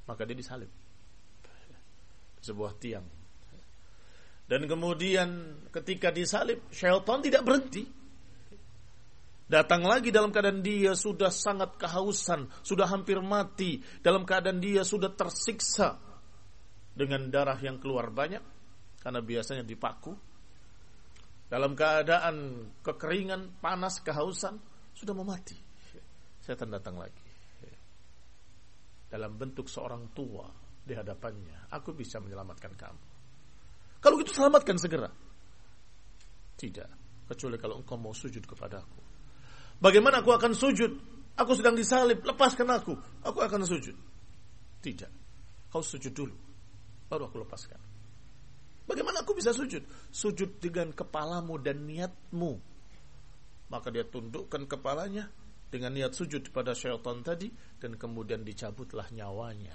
maka 0.07 0.27
dia 0.27 0.35
disalib 0.35 0.71
sebuah 2.43 2.75
tiang 2.75 3.07
dan 4.43 4.67
kemudian 4.67 5.29
ketika 5.71 6.11
disalib 6.11 6.67
syaitan 6.69 7.23
tidak 7.23 7.43
berhenti. 7.47 7.83
Datang 9.43 9.85
lagi 9.85 10.09
dalam 10.09 10.33
keadaan 10.33 10.65
dia 10.65 10.97
sudah 10.97 11.29
sangat 11.29 11.77
kehausan 11.77 12.49
sudah 12.63 12.89
hampir 12.89 13.19
mati 13.21 13.77
dalam 14.01 14.25
keadaan 14.25 14.57
dia 14.57 14.81
sudah 14.81 15.13
tersiksa 15.13 15.99
dengan 16.95 17.27
darah 17.29 17.59
yang 17.59 17.77
keluar 17.77 18.09
banyak 18.09 18.41
karena 19.03 19.19
biasanya 19.19 19.63
dipaku. 19.67 20.15
Dalam 21.53 21.77
keadaan 21.77 22.65
kekeringan 22.81 23.61
panas 23.61 24.01
kehausan 24.01 24.57
sudah 24.97 25.13
mau 25.13 25.27
mati. 25.27 25.53
Setan 26.41 26.73
datang 26.73 26.97
lagi. 26.97 27.21
Dalam 29.05 29.37
bentuk 29.37 29.69
seorang 29.69 30.09
tua 30.17 30.49
di 30.81 30.97
hadapannya, 30.97 31.69
aku 31.69 31.93
bisa 31.93 32.17
menyelamatkan 32.17 32.73
kamu. 32.73 33.12
Selamatkan 34.33 34.81
segera. 34.81 35.09
Tidak, 36.57 36.89
kecuali 37.29 37.57
kalau 37.61 37.77
engkau 37.77 38.01
mau 38.01 38.17
sujud 38.17 38.41
kepadaku. 38.41 38.99
Bagaimana 39.77 40.25
aku 40.25 40.33
akan 40.33 40.57
sujud? 40.57 40.91
Aku 41.37 41.53
sedang 41.53 41.77
disalib, 41.77 42.25
lepaskan 42.25 42.69
aku. 42.73 42.93
Aku 43.25 43.39
akan 43.41 43.61
sujud. 43.65 43.93
Tidak. 44.81 45.11
Kau 45.69 45.81
sujud 45.81 46.13
dulu, 46.13 46.35
baru 47.09 47.29
aku 47.29 47.41
lepaskan. 47.45 47.81
Bagaimana 48.85 49.21
aku 49.21 49.37
bisa 49.37 49.53
sujud? 49.53 49.81
Sujud 50.13 50.61
dengan 50.61 50.93
kepalamu 50.93 51.57
dan 51.61 51.85
niatmu. 51.85 52.53
Maka 53.69 53.89
dia 53.89 54.05
tundukkan 54.05 54.69
kepalanya, 54.69 55.29
dengan 55.73 55.97
niat 55.97 56.13
sujud 56.13 56.53
pada 56.53 56.77
syaitan 56.77 57.25
tadi 57.25 57.49
dan 57.81 57.97
kemudian 57.97 58.45
dicabutlah 58.45 59.09
nyawanya. 59.09 59.73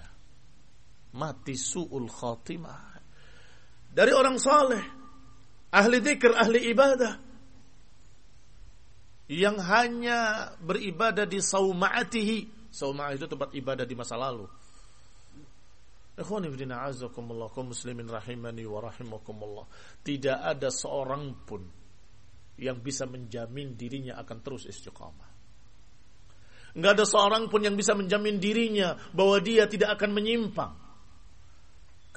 Mati 1.19 1.59
su'ul 1.59 2.07
khatimah. 2.07 2.98
Dari 3.99 4.15
orang 4.15 4.39
saleh, 4.39 4.85
ahli 5.75 5.99
dzikir, 5.99 6.31
ahli 6.31 6.71
ibadah 6.71 7.19
yang 9.27 9.59
hanya 9.59 10.55
beribadah 10.63 11.27
di 11.27 11.43
sauma'atihi. 11.43 12.71
Sauma'ah 12.71 13.19
itu 13.19 13.27
tempat 13.27 13.51
ibadah 13.59 13.83
di 13.83 13.99
masa 13.99 14.15
lalu. 14.15 14.47
Muslimin 17.67 18.07
rahimani 18.07 18.63
wa 18.71 18.87
rahimakumullah. 18.87 19.67
Tidak 20.07 20.47
ada 20.47 20.71
seorang 20.71 21.35
pun 21.43 21.67
yang 22.55 22.79
bisa 22.79 23.03
menjamin 23.03 23.75
dirinya 23.75 24.15
akan 24.23 24.39
terus 24.47 24.71
istiqamah. 24.71 25.31
Nggak 26.79 26.93
ada 27.03 27.07
seorang 27.07 27.51
pun 27.51 27.67
yang 27.67 27.75
bisa 27.75 27.99
menjamin 27.99 28.39
dirinya 28.39 28.95
bahwa 29.11 29.43
dia 29.43 29.67
tidak 29.67 29.99
akan 29.99 30.15
menyimpang. 30.15 30.88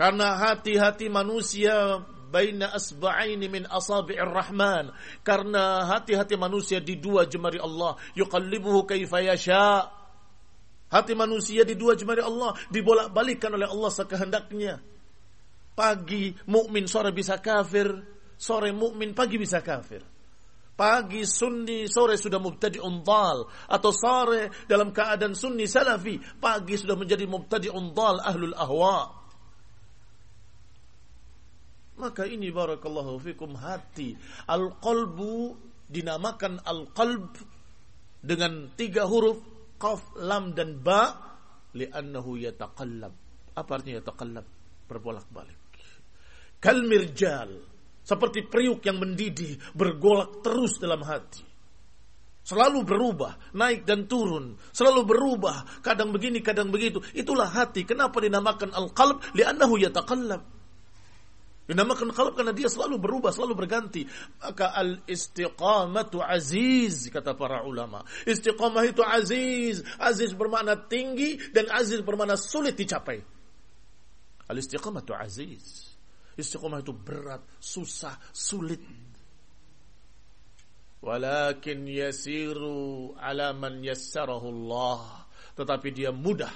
Karena 0.02 0.34
hati-hati 0.34 1.14
manusia 1.14 2.02
baina 2.34 2.74
asba'aini 2.74 3.46
min 3.46 3.70
asabi'ir 3.70 4.34
rahman. 4.34 4.90
Karena 5.22 5.86
hati-hati 5.86 6.34
manusia 6.42 6.82
di 6.82 6.98
dua 6.98 7.30
jemari 7.30 7.62
Allah. 7.62 8.02
Yuqallibuhu 8.18 8.90
kaifa 8.90 9.22
yasha. 9.22 9.94
Hati 10.90 11.14
manusia 11.14 11.62
di 11.62 11.78
dua 11.78 11.94
jemari 11.94 12.26
Allah 12.26 12.58
dibolak-balikkan 12.74 13.54
oleh 13.54 13.70
Allah 13.70 13.94
sekehendaknya. 13.94 14.82
Pagi 15.78 16.34
mukmin 16.50 16.90
sore 16.90 17.14
bisa 17.14 17.38
kafir, 17.38 17.94
sore 18.42 18.74
mukmin 18.74 19.14
pagi 19.14 19.38
bisa 19.38 19.62
kafir. 19.62 20.02
Pagi 20.74 21.30
sunni, 21.30 21.86
sore 21.86 22.18
sudah 22.18 22.42
mubtadi'un 22.42 23.06
dal. 23.06 23.46
Atau 23.70 23.94
sore 23.94 24.50
dalam 24.66 24.90
keadaan 24.90 25.38
sunni 25.38 25.70
salafi. 25.70 26.18
Pagi 26.42 26.74
sudah 26.74 26.98
menjadi 26.98 27.30
mubtadi'un 27.30 27.94
dal 27.94 28.18
ahlul 28.18 28.58
ahwa. 28.58 29.21
Maka 32.02 32.26
ini 32.26 32.50
barakallahu 32.50 33.22
fikum 33.22 33.54
hati. 33.54 34.18
Al-qalbu 34.50 35.54
dinamakan 35.86 36.58
al-qalb 36.66 37.38
dengan 38.26 38.74
tiga 38.74 39.06
huruf. 39.06 39.38
Qaf, 39.78 40.18
lam, 40.18 40.58
dan 40.58 40.82
ba. 40.82 41.14
Liannahu 41.78 42.42
yataqallab. 42.42 43.14
Apa 43.54 43.70
artinya 43.78 44.02
yataqallab? 44.02 44.46
Berbolak-balik. 44.90 45.62
Kal 46.62 46.86
mirjal 46.86 47.72
seperti 48.02 48.50
periuk 48.50 48.82
yang 48.86 48.98
mendidih, 48.98 49.62
bergolak 49.78 50.42
terus 50.42 50.82
dalam 50.82 51.06
hati. 51.06 51.46
Selalu 52.42 52.82
berubah, 52.82 53.54
naik 53.54 53.86
dan 53.86 54.10
turun. 54.10 54.58
Selalu 54.74 55.06
berubah, 55.06 55.80
kadang 55.86 56.10
begini, 56.10 56.42
kadang 56.42 56.74
begitu. 56.74 56.98
Itulah 57.14 57.48
hati. 57.48 57.86
Kenapa 57.86 58.18
dinamakan 58.18 58.74
al-qalb? 58.74 59.22
Liannahu 59.38 59.78
yataqallab. 59.78 60.42
Dinamakan 61.72 62.12
qalb 62.12 62.36
karena 62.36 62.52
dia 62.52 62.68
selalu 62.68 63.00
berubah, 63.00 63.32
selalu 63.32 63.64
berganti. 63.64 64.04
Maka 64.44 64.76
al-istiqamatu 64.76 66.20
aziz, 66.20 67.08
kata 67.08 67.32
para 67.40 67.64
ulama. 67.64 68.04
Istiqamah 68.28 68.84
itu 68.84 69.00
aziz. 69.00 69.80
Aziz 69.96 70.36
bermakna 70.36 70.76
tinggi 70.76 71.40
dan 71.56 71.72
aziz 71.72 72.04
bermakna 72.04 72.36
sulit 72.36 72.76
dicapai. 72.76 73.24
Al-istiqamatu 74.52 75.16
aziz. 75.16 75.96
Istiqomah 76.36 76.84
itu 76.84 76.92
berat, 76.92 77.40
susah, 77.64 78.20
sulit. 78.36 78.84
Walakin 81.00 81.88
yasiru 81.88 83.16
ala 83.16 83.56
man 83.56 83.80
yassarahu 83.80 84.52
Allah. 84.52 85.24
Tetapi 85.56 85.88
dia 85.96 86.12
mudah 86.12 86.52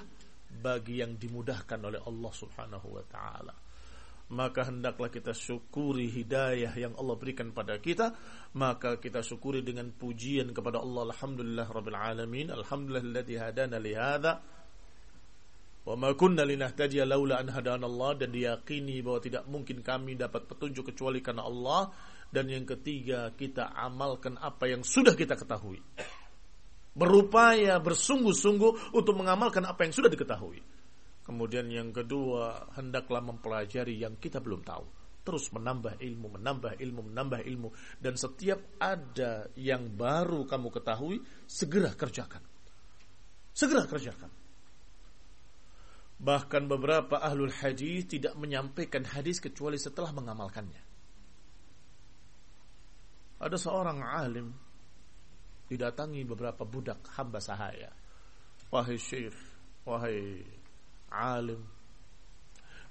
bagi 0.60 1.00
yang 1.00 1.16
dimudahkan 1.16 1.80
oleh 1.80 2.04
Allah 2.04 2.32
Subhanahu 2.36 3.00
wa 3.00 3.06
taala. 3.08 3.65
Maka 4.26 4.66
hendaklah 4.66 5.14
kita 5.14 5.38
syukuri 5.38 6.10
hidayah 6.10 6.74
yang 6.74 6.98
Allah 6.98 7.14
berikan 7.14 7.54
pada 7.54 7.78
kita, 7.78 8.10
maka 8.58 8.98
kita 8.98 9.22
syukuri 9.22 9.62
dengan 9.62 9.94
pujian 9.94 10.50
kepada 10.50 10.82
Allah. 10.82 11.14
Alhamdulillah 11.14 11.68
rabbil 11.70 12.00
alamin, 12.00 12.50
alhamdulillah 12.50 13.06
alladzi 13.06 13.36
hadana 13.38 13.78
li 13.78 13.94
hadza 13.94 14.42
Wa 15.86 15.94
ma 15.94 16.10
kunna 16.18 16.42
linahtadiya 16.42 17.06
laula 17.06 17.38
an 17.38 17.54
hadanallah 17.54 18.18
dan 18.18 18.34
diyakini 18.34 19.06
bahwa 19.06 19.22
tidak 19.22 19.46
mungkin 19.46 19.86
kami 19.86 20.18
dapat 20.18 20.50
petunjuk 20.50 20.90
kecuali 20.90 21.22
karena 21.22 21.46
Allah. 21.46 21.94
Dan 22.26 22.50
yang 22.50 22.66
ketiga 22.66 23.30
kita 23.38 23.70
amalkan 23.78 24.42
apa 24.42 24.66
yang 24.66 24.82
sudah 24.82 25.14
kita 25.14 25.38
ketahui. 25.38 25.78
Berupaya 26.98 27.78
bersungguh-sungguh 27.78 28.98
untuk 28.98 29.14
mengamalkan 29.14 29.62
apa 29.62 29.86
yang 29.86 29.94
sudah 29.94 30.10
diketahui. 30.10 30.58
Kemudian 31.26 31.66
yang 31.74 31.90
kedua, 31.90 32.70
hendaklah 32.78 33.26
mempelajari 33.26 33.98
yang 33.98 34.22
kita 34.22 34.38
belum 34.38 34.62
tahu. 34.62 34.86
Terus 35.26 35.50
menambah 35.50 35.98
ilmu, 35.98 36.38
menambah 36.38 36.78
ilmu, 36.78 37.02
menambah 37.10 37.42
ilmu. 37.42 37.70
Dan 37.98 38.14
setiap 38.14 38.78
ada 38.78 39.50
yang 39.58 39.90
baru 39.90 40.46
kamu 40.46 40.70
ketahui, 40.70 41.18
segera 41.50 41.98
kerjakan. 41.98 42.46
Segera 43.50 43.90
kerjakan. 43.90 44.30
Bahkan 46.16 46.64
beberapa 46.70 47.18
ahlul 47.18 47.52
hadis 47.52 48.06
tidak 48.06 48.38
menyampaikan 48.38 49.02
hadis 49.04 49.42
kecuali 49.42 49.82
setelah 49.82 50.14
mengamalkannya. 50.14 50.84
Ada 53.42 53.58
seorang 53.58 54.00
alim 54.06 54.48
didatangi 55.66 56.22
beberapa 56.22 56.64
budak 56.64 57.02
hamba 57.18 57.42
sahaya. 57.42 57.90
Wahai 58.70 58.96
syekh, 59.02 59.36
wahai 59.84 60.46
alim, 61.16 61.64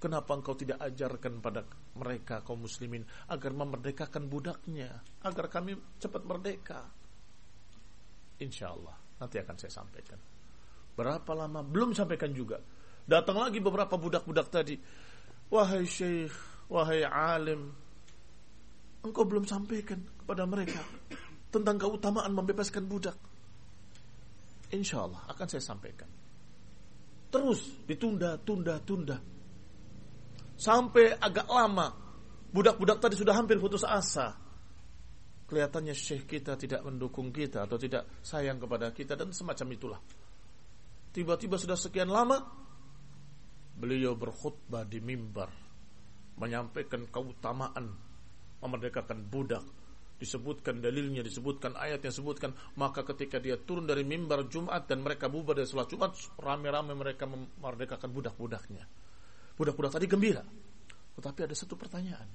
Kenapa 0.04 0.36
engkau 0.36 0.52
tidak 0.52 0.84
ajarkan 0.84 1.40
pada 1.40 1.64
mereka 1.96 2.44
kaum 2.44 2.68
muslimin 2.68 3.08
agar 3.32 3.56
memerdekakan 3.56 4.28
budaknya, 4.28 5.00
agar 5.24 5.48
kami 5.48 5.80
cepat 5.96 6.28
merdeka? 6.28 6.84
Insya 8.36 8.76
Allah 8.76 8.92
nanti 9.16 9.40
akan 9.40 9.56
saya 9.56 9.72
sampaikan. 9.72 10.20
Berapa 10.92 11.32
lama? 11.32 11.64
Belum 11.64 11.96
sampaikan 11.96 12.36
juga. 12.36 12.60
Datang 13.08 13.48
lagi 13.48 13.64
beberapa 13.64 13.96
budak-budak 13.96 14.52
tadi. 14.52 14.76
Wahai 15.48 15.88
syekh, 15.88 16.36
wahai 16.68 17.08
alim, 17.08 17.72
engkau 19.08 19.24
belum 19.24 19.48
sampaikan 19.48 20.04
kepada 20.20 20.44
mereka 20.44 20.84
tentang 21.48 21.80
keutamaan 21.80 22.36
membebaskan 22.36 22.84
budak. 22.84 23.16
Insya 24.68 25.08
Allah 25.08 25.24
akan 25.32 25.46
saya 25.48 25.64
sampaikan. 25.64 26.23
Terus 27.34 27.82
ditunda, 27.82 28.38
tunda, 28.38 28.78
tunda. 28.78 29.18
Sampai 30.54 31.10
agak 31.18 31.50
lama. 31.50 31.90
Budak-budak 32.54 33.02
tadi 33.02 33.18
sudah 33.18 33.34
hampir 33.34 33.58
putus 33.58 33.82
asa. 33.82 34.38
Kelihatannya 35.50 35.90
syekh 35.98 36.30
kita 36.30 36.54
tidak 36.54 36.86
mendukung 36.86 37.34
kita 37.34 37.66
atau 37.66 37.74
tidak 37.74 38.22
sayang 38.22 38.62
kepada 38.62 38.94
kita 38.94 39.18
dan 39.18 39.34
semacam 39.34 39.66
itulah. 39.74 40.00
Tiba-tiba 41.10 41.58
sudah 41.58 41.74
sekian 41.74 42.06
lama 42.06 42.38
beliau 43.74 44.14
berkhutbah 44.14 44.86
di 44.86 45.02
mimbar 45.02 45.50
menyampaikan 46.38 47.10
keutamaan 47.10 47.90
memerdekakan 48.62 49.26
budak 49.26 49.62
disebutkan 50.14 50.78
dalilnya 50.78 51.20
disebutkan 51.26 51.74
ayat 51.74 52.06
yang 52.06 52.14
disebutkan 52.14 52.54
maka 52.78 53.02
ketika 53.02 53.42
dia 53.42 53.58
turun 53.58 53.84
dari 53.84 54.06
mimbar 54.06 54.46
Jumat 54.46 54.86
dan 54.86 55.02
mereka 55.02 55.26
bubar 55.26 55.58
dari 55.58 55.66
sholat 55.66 55.90
Jumat 55.90 56.14
rame-rame 56.38 56.94
mereka 56.94 57.26
memerdekakan 57.26 58.10
budak-budaknya. 58.14 58.84
Budak-budak 59.54 59.98
tadi 59.98 60.06
gembira. 60.06 60.42
Tetapi 61.14 61.40
ada 61.46 61.54
satu 61.54 61.78
pertanyaan. 61.78 62.26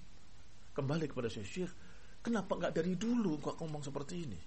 Kembali 0.75 1.05
kepada 1.11 1.27
Syekh 1.27 1.71
kenapa 2.23 2.55
nggak 2.55 2.73
dari 2.75 2.95
dulu 2.95 3.39
kok 3.39 3.59
ngomong 3.59 3.83
seperti 3.83 4.15
ini? 4.15 4.39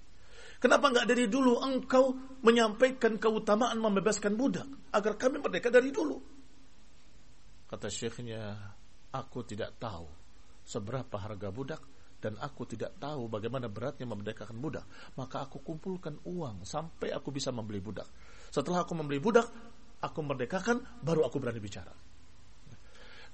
Kenapa 0.63 0.95
nggak 0.95 1.11
dari 1.11 1.27
dulu 1.27 1.59
engkau 1.59 2.15
menyampaikan 2.47 3.19
keutamaan 3.19 3.83
membebaskan 3.83 4.39
budak 4.39 4.69
agar 4.95 5.19
kami 5.19 5.43
merdeka 5.43 5.75
dari 5.75 5.91
dulu? 5.91 6.17
Kata 7.67 7.91
syekhnya, 7.91 8.71
aku 9.11 9.43
tidak 9.43 9.75
tahu 9.83 10.07
seberapa 10.63 11.19
harga 11.19 11.51
budak 11.51 11.83
dan 12.23 12.39
aku 12.39 12.63
tidak 12.71 12.95
tahu 13.03 13.27
bagaimana 13.27 13.67
beratnya 13.67 14.07
memerdekakan 14.07 14.63
budak. 14.63 14.87
Maka 15.19 15.51
aku 15.51 15.59
kumpulkan 15.59 16.23
uang 16.23 16.63
sampai 16.63 17.11
aku 17.11 17.35
bisa 17.35 17.51
membeli 17.51 17.83
budak. 17.83 18.07
Setelah 18.55 18.87
aku 18.87 18.95
membeli 18.95 19.19
budak, 19.19 19.51
aku 19.99 20.23
merdekakan, 20.23 21.03
baru 21.03 21.27
aku 21.27 21.43
berani 21.43 21.59
bicara. 21.59 21.91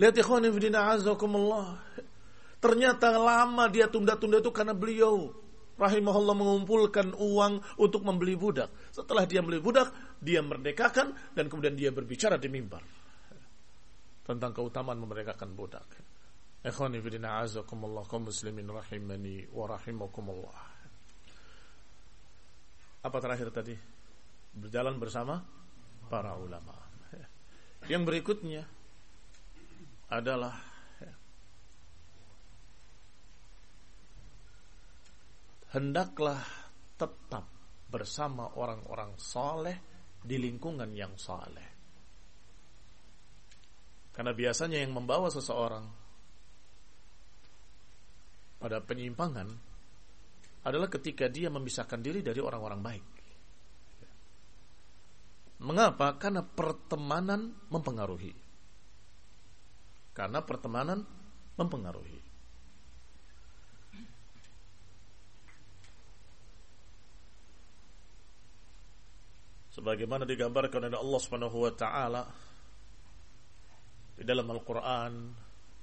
Lihat 0.01 0.15
ikhwan 0.17 0.49
fillah 0.49 0.97
azakumullah. 0.97 1.69
Ternyata 2.59 3.13
lama 3.21 3.69
dia 3.69 3.93
tunda-tunda 3.93 4.41
itu 4.41 4.51
karena 4.51 4.73
beliau 4.73 5.31
rahimahullah 5.79 6.35
mengumpulkan 6.35 7.13
uang 7.15 7.79
untuk 7.79 8.03
membeli 8.03 8.35
budak. 8.35 8.73
Setelah 8.91 9.29
dia 9.29 9.45
membeli 9.45 9.61
budak, 9.63 10.17
dia 10.19 10.41
merdekakan 10.41 11.37
dan 11.37 11.47
kemudian 11.47 11.77
dia 11.77 11.93
berbicara 11.95 12.41
di 12.41 12.49
mimbar 12.51 12.83
tentang 14.27 14.51
keutamaan 14.57 14.99
memerdekakan 14.99 15.51
budak. 15.55 15.87
Ikhwani 16.59 16.99
fi 16.99 17.09
azakumullah 17.23 18.03
kaum 18.11 18.27
muslimin 18.27 18.67
rahimani 18.67 19.47
wa 19.55 19.65
rahimakumullah. 19.71 20.59
Apa 22.99 23.19
terakhir 23.23 23.55
tadi? 23.55 23.79
Berjalan 24.59 24.99
bersama 24.99 25.39
para 26.11 26.35
ulama. 26.35 26.75
Yang 27.87 28.03
berikutnya 28.11 28.63
adalah 30.11 30.57
hendaklah 35.73 36.43
tetap 36.99 37.47
bersama 37.89 38.59
orang-orang 38.59 39.15
soleh 39.15 39.77
di 40.19 40.37
lingkungan 40.43 40.91
yang 40.91 41.15
soleh. 41.15 41.69
Karena 44.11 44.35
biasanya 44.35 44.83
yang 44.83 44.91
membawa 44.91 45.31
seseorang 45.31 45.87
pada 48.59 48.83
penyimpangan 48.83 49.49
adalah 50.67 50.91
ketika 50.91 51.31
dia 51.31 51.49
memisahkan 51.49 52.03
diri 52.03 52.21
dari 52.21 52.43
orang-orang 52.43 52.81
baik. 52.83 53.07
Mengapa? 55.59 56.15
Karena 56.19 56.43
pertemanan 56.43 57.55
mempengaruhi. 57.71 58.35
Karena 60.15 60.43
pertemanan 60.43 61.03
mempengaruhi. 61.59 62.29
sebagaimana 69.79 70.27
digambarkan 70.27 70.91
oleh 70.91 70.99
Allah 70.99 71.21
Subhanahu 71.23 71.59
wa 71.63 71.71
taala 71.71 72.23
di 74.19 74.27
dalam 74.27 74.51
Al-Qur'an 74.51 75.15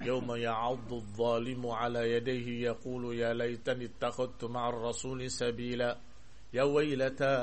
يوم 0.01 0.28
يعض 0.35 0.93
الظالم 0.93 1.62
على 1.66 2.12
يديه 2.12 2.72
يقول 2.72 3.03
يا 3.20 3.37
ليتني 3.37 3.85
اتخذت 3.85 4.45
مع 4.45 4.68
الرسول 4.68 5.31
سبيلا 5.31 5.91
يا 6.57 6.62
ويلتى 6.62 7.35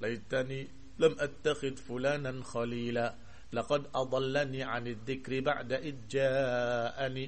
ليتني 0.00 0.60
لم 0.98 1.12
اتخذ 1.18 1.74
فلانا 1.76 2.42
خليلا 2.42 3.14
لقد 3.52 3.82
أضلني 3.94 4.62
عن 4.62 4.86
الذكر 4.86 5.40
بعد 5.40 5.70
إذ 5.72 5.96
جاءني 6.10 7.26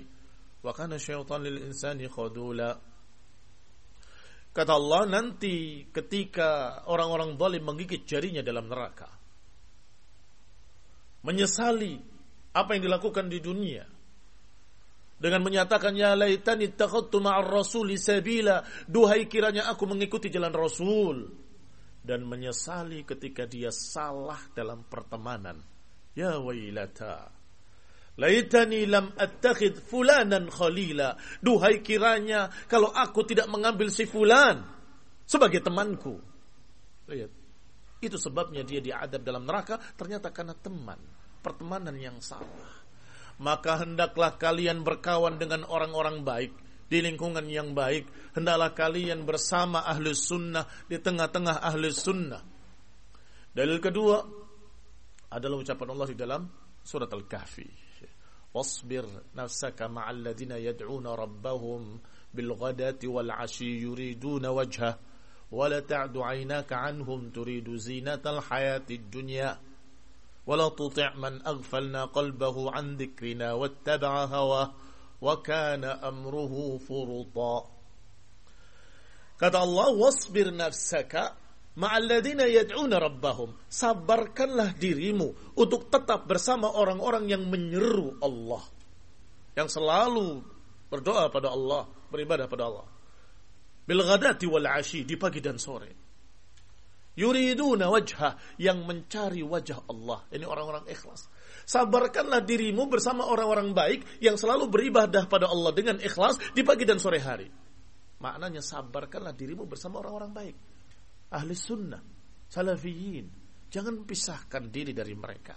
وكان 0.65 0.93
الشيطان 0.93 1.41
للإنسان 1.43 2.09
خذولا 2.09 2.71
Kata 4.53 4.77
Allah 4.77 5.09
nanti 5.09 5.89
ketika 5.89 6.85
orang-orang 6.85 7.41
zalim 7.41 7.65
menggigit 7.65 8.05
jarinya 8.05 8.45
dalam 8.45 8.69
neraka. 8.69 9.09
Menyesali 11.25 11.97
apa 12.53 12.77
yang 12.77 12.85
dilakukan 12.85 13.33
di 13.33 13.41
dunia. 13.41 13.89
dengan 15.18 15.42
menyatakan 15.42 15.98
ya 15.98 16.14
laitani 16.14 16.70
takhadtu 16.78 17.18
ma'ar 17.18 17.50
rasuli 17.50 17.98
sabila. 17.98 18.62
Duhai 18.86 19.26
kiranya 19.26 19.66
aku 19.66 19.90
mengikuti 19.90 20.30
jalan 20.30 20.54
Rasul. 20.54 21.18
Dan 22.06 22.24
menyesali 22.30 23.04
ketika 23.04 23.50
dia 23.50 23.74
salah 23.74 24.40
dalam 24.54 24.86
pertemanan. 24.86 25.58
Ya 26.14 26.38
wailata. 26.38 27.34
Laitani 28.18 28.86
lam 28.86 29.14
attakhid 29.18 29.82
fulanan 29.82 30.54
khalila. 30.54 31.18
Duhai 31.42 31.82
kiranya 31.82 32.50
kalau 32.70 32.94
aku 32.94 33.26
tidak 33.26 33.50
mengambil 33.50 33.90
si 33.90 34.06
fulan 34.06 34.62
sebagai 35.26 35.66
temanku. 35.66 36.18
Lihat. 37.10 37.32
Itu 37.98 38.22
sebabnya 38.22 38.62
dia 38.62 38.78
diadab 38.78 39.26
dalam 39.26 39.50
neraka 39.50 39.82
ternyata 39.98 40.30
karena 40.30 40.54
teman, 40.54 41.02
pertemanan 41.42 41.98
yang 41.98 42.22
salah 42.22 42.77
Maka 43.43 43.83
hendaklah 43.83 44.39
kalian 44.39 44.87
berkawan 44.87 45.41
dengan 45.41 45.67
orang-orang 45.67 46.23
baik 46.23 46.53
di 46.87 47.01
lingkungan 47.01 47.49
yang 47.49 47.73
baik. 47.73 48.07
Hendaklah 48.37 48.77
kalian 48.77 49.25
bersama 49.25 49.83
ahli 49.89 50.13
sunnah 50.13 50.69
di 50.87 51.01
tengah-tengah 51.01 51.65
ahli 51.65 51.89
sunnah. 51.91 52.43
Dalil 53.53 53.81
kedua 53.81 54.21
adalah 55.33 55.57
ucapan 55.61 55.89
Allah 55.93 56.09
di 56.09 56.17
dalam 56.17 56.43
surat 56.85 57.09
Al-Kahfi. 57.09 57.83
واصبر 58.53 59.33
نفسك 59.37 59.83
مع 59.83 60.11
الذين 60.11 60.53
يدعون 60.53 61.07
ربهم 61.07 62.01
بالغداة 62.35 63.01
والعشي 63.05 63.81
يريدون 63.81 64.47
وجهه 64.47 64.99
ولا 65.53 65.81
تعد 65.81 66.19
عيناك 66.19 66.73
عنهم 66.73 67.31
تريد 67.31 67.77
زينة 67.77 68.21
الحياة 68.27 68.89
الدنيا 68.91 69.61
ولا 70.47 70.69
تطع 70.69 71.15
من 71.15 71.47
أغفلنا 71.47 72.05
قلبه 72.05 72.57
عن 72.75 72.97
ذكرنا 72.97 73.53
واتبع 73.53 74.25
هواه 74.25 74.69
وكان 75.23 75.85
أمره 75.85 76.55
فرطا 76.79 77.57
Kata 79.43 79.59
Allah, 79.59 79.91
wasbir 79.91 80.55
nafsaka 80.55 81.35
ma'alladina 81.75 82.47
yad'una 82.47 83.03
rabbahum. 83.03 83.51
Sabarkanlah 83.67 84.79
dirimu 84.79 85.59
untuk 85.59 85.91
tetap 85.91 86.31
bersama 86.31 86.71
orang-orang 86.71 87.27
yang 87.27 87.51
menyeru 87.51 88.23
Allah. 88.23 88.63
Yang 89.59 89.83
selalu 89.83 90.47
berdoa 90.87 91.27
pada 91.35 91.51
Allah, 91.51 91.91
beribadah 92.07 92.47
pada 92.47 92.71
Allah. 92.71 92.87
Bil 93.83 93.99
ghadati 94.07 94.47
wal 94.47 94.71
ashi, 94.79 95.03
di 95.03 95.19
pagi 95.19 95.43
dan 95.43 95.59
sore. 95.59 96.06
Yuriduna 97.18 97.90
wajhah, 97.90 98.38
yang 98.62 98.86
mencari 98.86 99.42
wajah 99.42 99.90
Allah. 99.90 100.22
Ini 100.30 100.46
orang-orang 100.46 100.86
ikhlas. 100.86 101.26
Sabarkanlah 101.66 102.46
dirimu 102.46 102.86
bersama 102.88 103.26
orang-orang 103.26 103.74
baik 103.74 104.22
yang 104.22 104.38
selalu 104.38 104.70
beribadah 104.70 105.26
pada 105.26 105.50
Allah 105.50 105.74
dengan 105.74 105.98
ikhlas 105.98 106.38
di 106.54 106.62
pagi 106.62 106.86
dan 106.86 107.02
sore 107.02 107.18
hari. 107.18 107.50
Maknanya 108.22 108.62
sabarkanlah 108.62 109.34
dirimu 109.34 109.66
bersama 109.66 110.00
orang-orang 110.00 110.32
baik 110.32 110.56
ahli 111.32 111.56
sunnah, 111.56 112.00
salafiyin. 112.48 113.28
Jangan 113.68 114.08
pisahkan 114.08 114.72
diri 114.72 114.96
dari 114.96 115.12
mereka. 115.12 115.56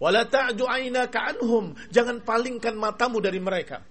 Wala 0.00 0.24
aynaka 0.70 1.34
anhum. 1.34 1.74
Jangan 1.90 2.22
palingkan 2.22 2.78
matamu 2.78 3.18
dari 3.18 3.42
mereka. 3.42 3.82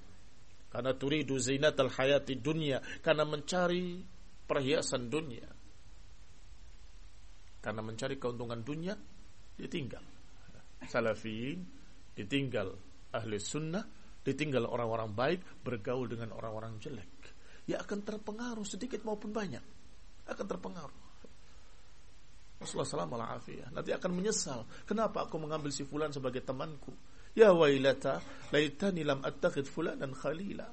Karena 0.71 0.95
turidu 0.95 1.35
zinatal 1.37 1.91
hayati 1.91 2.39
dunia. 2.39 2.79
Karena 3.03 3.27
mencari 3.27 3.99
perhiasan 4.47 5.11
dunia. 5.11 5.58
Karena 7.59 7.83
mencari 7.83 8.15
keuntungan 8.15 8.63
dunia, 8.63 8.95
ditinggal. 9.59 10.03
Salafiyin, 10.79 11.59
ditinggal 12.15 12.71
ahli 13.11 13.37
sunnah, 13.39 13.83
ditinggal 14.23 14.63
orang-orang 14.63 15.11
baik, 15.11 15.39
bergaul 15.63 16.07
dengan 16.07 16.35
orang-orang 16.35 16.79
jelek. 16.79 17.13
Ya 17.67 17.83
akan 17.83 18.01
terpengaruh 18.01 18.65
sedikit 18.65 19.03
maupun 19.03 19.35
banyak. 19.35 19.61
Akan 20.25 20.45
terpengaruh. 20.47 21.09
Rasulullah 22.59 23.07
SAW 23.07 23.71
Nanti 23.71 23.91
akan 23.95 24.11
menyesal. 24.11 24.67
Kenapa 24.83 25.27
aku 25.27 25.39
mengambil 25.39 25.71
si 25.71 25.87
fulan 25.87 26.11
sebagai 26.11 26.43
temanku? 26.43 26.91
Ya 27.37 27.55
wailata, 27.55 28.19
laitani 28.51 29.07
lam 29.07 29.23
attakhid 29.23 29.69
fulanan 29.69 30.11
khalila. 30.11 30.67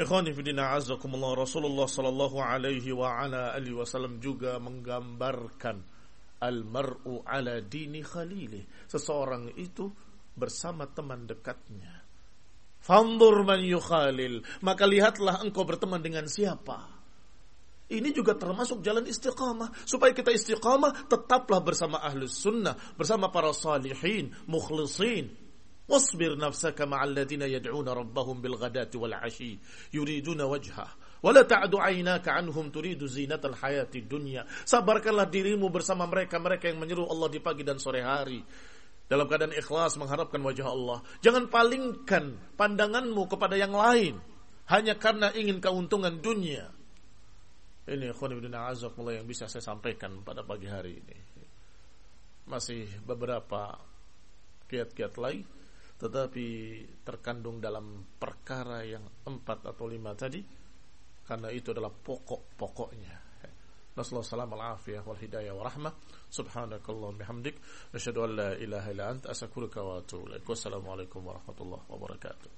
Ikhwani 0.00 0.32
fidina 0.32 0.72
azakumullah 0.72 1.36
Rasulullah 1.36 1.84
sallallahu 1.84 2.40
alaihi 2.40 2.88
wa 2.96 3.20
ala 3.20 3.52
alihi 3.52 3.76
wasallam 3.76 4.16
juga 4.16 4.56
menggambarkan 4.56 5.76
al-mar'u 6.40 7.20
ala 7.28 7.60
dini 7.60 8.00
khalilih. 8.00 8.88
Seseorang 8.88 9.52
itu 9.60 9.92
bersama 10.32 10.88
teman 10.88 11.28
dekatnya. 11.28 12.00
Fandur 12.80 13.44
man 13.44 13.60
yukhalil. 13.60 14.40
Maka 14.64 14.88
lihatlah 14.88 15.44
engkau 15.44 15.68
berteman 15.68 16.00
dengan 16.00 16.24
siapa. 16.24 16.96
Ini 17.92 18.08
juga 18.16 18.32
termasuk 18.40 18.80
jalan 18.80 19.04
istiqamah. 19.04 19.84
Supaya 19.84 20.16
kita 20.16 20.32
istiqamah, 20.32 21.12
tetaplah 21.12 21.60
bersama 21.60 22.00
ahlus 22.00 22.40
sunnah. 22.40 22.72
Bersama 22.96 23.28
para 23.28 23.52
salihin, 23.52 24.32
mukhlisin. 24.48 25.49
Wasbir 25.90 26.38
nafsaka 26.38 26.86
ma'alladina 26.86 27.50
yad'una 27.50 27.90
rabbahum 27.90 28.38
bilghadati 28.38 28.94
wal 28.94 29.18
ashi. 29.18 29.58
Yuriduna 29.90 30.46
wajhah. 30.46 31.18
Wala 31.20 31.42
ta'du 31.42 31.82
aynaka 31.82 32.38
anhum 32.38 32.70
turidu 32.70 33.10
zinatal 33.10 33.58
hayati 33.58 34.06
dunya. 34.06 34.46
Sabarkanlah 34.62 35.26
dirimu 35.26 35.66
bersama 35.68 36.06
mereka-mereka 36.06 36.70
yang 36.70 36.78
menyeru 36.78 37.10
Allah 37.10 37.28
di 37.28 37.42
pagi 37.42 37.66
dan 37.66 37.82
sore 37.82 38.06
hari. 38.06 38.38
Dalam 39.10 39.26
keadaan 39.26 39.50
ikhlas 39.50 39.98
mengharapkan 39.98 40.38
wajah 40.38 40.70
Allah. 40.70 41.02
Jangan 41.18 41.50
palingkan 41.50 42.54
pandanganmu 42.54 43.26
kepada 43.26 43.58
yang 43.58 43.74
lain. 43.74 44.22
Hanya 44.70 44.94
karena 44.94 45.34
ingin 45.34 45.58
keuntungan 45.58 46.22
dunia. 46.22 46.70
Ini 47.90 48.14
khonibudin 48.14 48.54
azakullah 48.54 49.18
yang 49.18 49.26
bisa 49.26 49.50
saya 49.50 49.66
sampaikan 49.66 50.22
pada 50.22 50.46
pagi 50.46 50.70
hari 50.70 51.02
ini. 51.02 51.16
Masih 52.46 52.86
beberapa 53.02 53.74
kiat-kiat 54.70 55.18
lain, 55.18 55.42
tetapi 56.00 56.46
terkandung 57.04 57.60
dalam 57.60 58.08
perkara 58.16 58.80
yang 58.88 59.04
empat 59.28 59.68
atau 59.68 59.84
lima 59.84 60.16
tadi, 60.16 60.40
karena 61.28 61.52
itu 61.52 61.76
adalah 61.76 61.92
pokok-pokoknya. 61.92 63.30
Nasallahu 63.90 64.24
salam 64.24 64.48
al-afiyah 64.56 65.04
wal 65.04 65.20
hidayah 65.20 65.52
wa 65.52 65.68
rahmah. 65.68 65.92
Subhanakallah 66.32 67.10
bihamdik. 67.20 67.60
Nasyadu 67.92 68.24
an 68.24 68.30
la 68.32 68.50
ilaha 68.56 68.88
illa 68.94 69.04
anta 69.12 69.28
asakuruka 69.28 69.84
wa 69.84 70.00
atubu 70.00 70.30
Wassalamualaikum 70.40 71.20
warahmatullahi 71.20 71.84
wabarakatuh. 71.84 72.50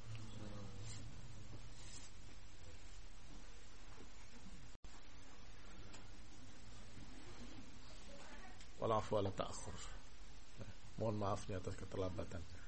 Walafu 8.78 9.12
ala 9.18 9.30
ta'akhur. 9.34 9.74
Mohon 11.01 11.16
maaf 11.16 11.49
nih 11.51 11.59
atas 11.59 11.74
keterlambatan. 11.74 12.62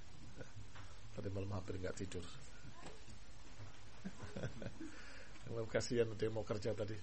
Tadi 1.15 1.29
malam 1.31 1.51
hampir 1.55 1.79
nggak 1.79 1.97
tidur. 1.97 2.27
Yang 5.55 5.71
kasihan 5.71 6.11
yang 6.11 6.35
mau 6.35 6.43
kerja 6.43 6.75
tadi. 6.75 6.99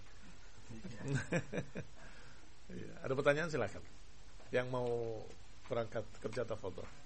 Iya. 2.72 2.93
Ada 3.03 3.14
pertanyaan 3.16 3.49
silakan. 3.51 3.84
Yang 4.51 4.68
mau 4.72 4.88
berangkat 5.72 6.03
kerja 6.20 6.43
tafadhol. 6.43 7.01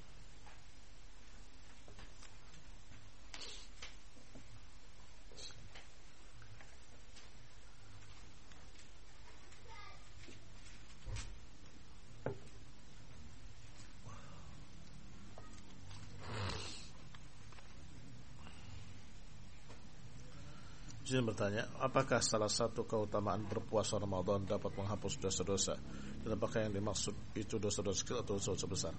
Jadi 21.06 21.22
bertanya, 21.22 21.70
apakah 21.86 22.18
salah 22.18 22.50
satu 22.50 22.90
keutamaan 22.90 23.46
berpuasa 23.46 24.02
Ramadan 24.02 24.42
dapat 24.50 24.74
menghapus 24.74 25.22
dosa-dosa? 25.22 25.78
Dan 26.26 26.34
apakah 26.34 26.66
yang 26.66 26.74
dimaksud 26.74 27.14
itu 27.38 27.62
dosa-dosa 27.62 28.02
kecil 28.02 28.26
atau 28.26 28.42
dosa-dosa 28.42 28.66
besar? 28.66 28.94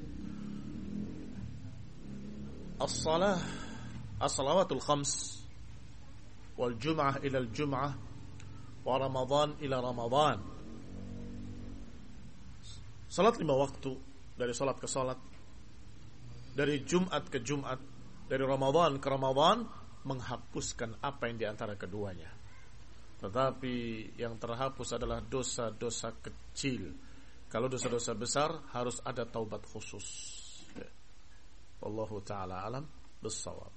As-salah 2.79 3.43
as-salawatul 4.23 4.79
khams 4.79 5.43
wal 6.55 6.79
jum'ah 6.79 7.19
ila 7.27 7.39
al-jum'ah 7.43 7.91
wa 8.87 8.95
Ramadan 9.03 9.59
ila 9.67 9.77
Ramadan. 9.83 10.39
Salat 13.11 13.35
lima 13.43 13.59
waktu 13.59 13.99
dari 14.39 14.55
salat 14.55 14.79
ke 14.79 14.87
salat 14.87 15.19
dari 16.55 16.87
Jumat 16.87 17.27
ke 17.27 17.43
Jumat 17.43 17.83
dari 18.31 18.45
Ramadan 18.47 19.03
ke 19.03 19.09
Ramadan 19.11 19.86
menghapuskan 20.07 21.03
apa 21.03 21.27
yang 21.27 21.37
di 21.37 21.47
antara 21.51 21.75
keduanya. 21.75 22.31
Tetapi 23.19 23.75
yang 24.15 24.39
terhapus 24.39 24.95
adalah 24.95 25.19
dosa-dosa 25.19 26.15
kecil. 26.23 26.95
Kalau 27.51 27.67
dosa-dosa 27.67 28.13
besar 28.15 28.51
harus 28.71 29.03
ada 29.03 29.27
taubat 29.27 29.67
khusus. 29.67 30.07
Wallahu 31.83 32.23
taala 32.23 32.63
alam 32.63 32.85
bisawab. 33.19 33.73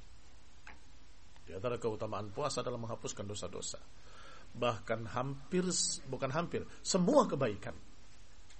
Di 1.49 1.57
antara 1.57 1.81
keutamaan 1.81 2.29
puasa 2.29 2.61
adalah 2.61 2.77
menghapuskan 2.77 3.25
dosa-dosa. 3.25 3.81
Bahkan 4.49 5.09
hampir 5.17 5.65
bukan 6.05 6.29
hampir, 6.29 6.61
semua 6.85 7.25
kebaikan 7.25 7.73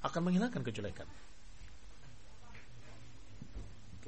akan 0.01 0.22
menghilangkan 0.26 0.63
kejelekan. 0.63 1.09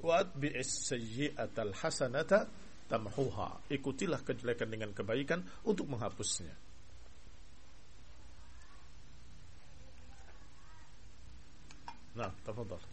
Wa 0.02 0.26
bi'is 0.26 0.90
sayyi'atal 0.90 1.78
hasanata 1.78 2.50
tamhuha. 2.92 3.72
Ikutilah 3.72 4.20
kejelekan 4.28 4.68
dengan 4.68 4.92
kebaikan 4.92 5.40
untuk 5.64 5.88
menghapusnya. 5.88 6.52
Nah, 12.12 12.28
tafadhal. 12.44 12.84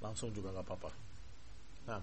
Langsung 0.00 0.32
juga 0.32 0.48
nggak 0.56 0.64
apa-apa. 0.64 0.90
Nah. 1.84 2.02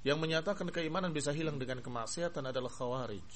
Yang 0.00 0.18
menyatakan 0.18 0.68
keimanan 0.72 1.12
bisa 1.12 1.28
hilang 1.30 1.60
dengan 1.60 1.84
kemaksiatan 1.84 2.48
adalah 2.48 2.72
khawarij. 2.72 3.30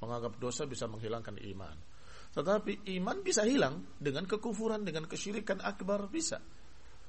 Menganggap 0.00 0.40
dosa 0.40 0.64
bisa 0.64 0.88
menghilangkan 0.88 1.36
iman. 1.36 1.76
Tetapi 2.32 2.88
iman 3.00 3.18
bisa 3.20 3.44
hilang 3.44 3.98
dengan 4.00 4.24
kekufuran, 4.24 4.86
dengan 4.86 5.04
kesyirikan 5.04 5.60
akbar 5.60 6.08
bisa. 6.08 6.40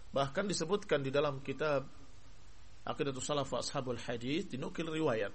Bahkan 0.10 0.46
disebutkan 0.50 1.06
di 1.06 1.14
dalam 1.14 1.40
kitab 1.46 1.86
Aqidatul 2.90 3.22
Salaf 3.22 3.54
Ashabul 3.54 4.02
Hadis 4.02 4.50
dinukil 4.50 4.90
riwayat 4.90 5.30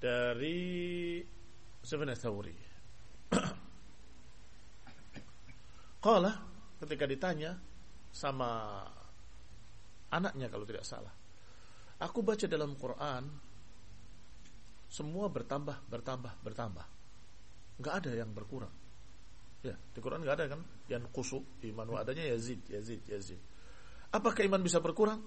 dari 0.00 1.20
Sufyan 1.84 2.10
Thawri 2.16 2.56
Qala 6.04 6.32
ketika 6.80 7.04
ditanya 7.04 7.54
sama 8.10 8.82
anaknya 10.10 10.50
kalau 10.50 10.66
tidak 10.66 10.84
salah. 10.86 11.14
Aku 12.00 12.24
baca 12.24 12.46
dalam 12.48 12.74
Quran 12.74 13.24
semua 14.90 15.30
bertambah, 15.30 15.86
bertambah, 15.86 16.32
bertambah. 16.42 16.86
Enggak 17.78 17.94
ada 18.02 18.10
yang 18.12 18.30
berkurang. 18.34 18.74
Ya, 19.62 19.76
di 19.76 19.98
Quran 20.02 20.26
enggak 20.26 20.36
ada 20.40 20.46
kan? 20.56 20.60
Yang 20.90 21.04
kusuk 21.14 21.44
iman 21.70 21.94
adanya 22.00 22.26
Yazid, 22.26 22.64
Yazid, 22.66 23.06
Yazid. 23.06 23.40
Apakah 24.10 24.42
iman 24.42 24.60
bisa 24.60 24.82
berkurang? 24.82 25.22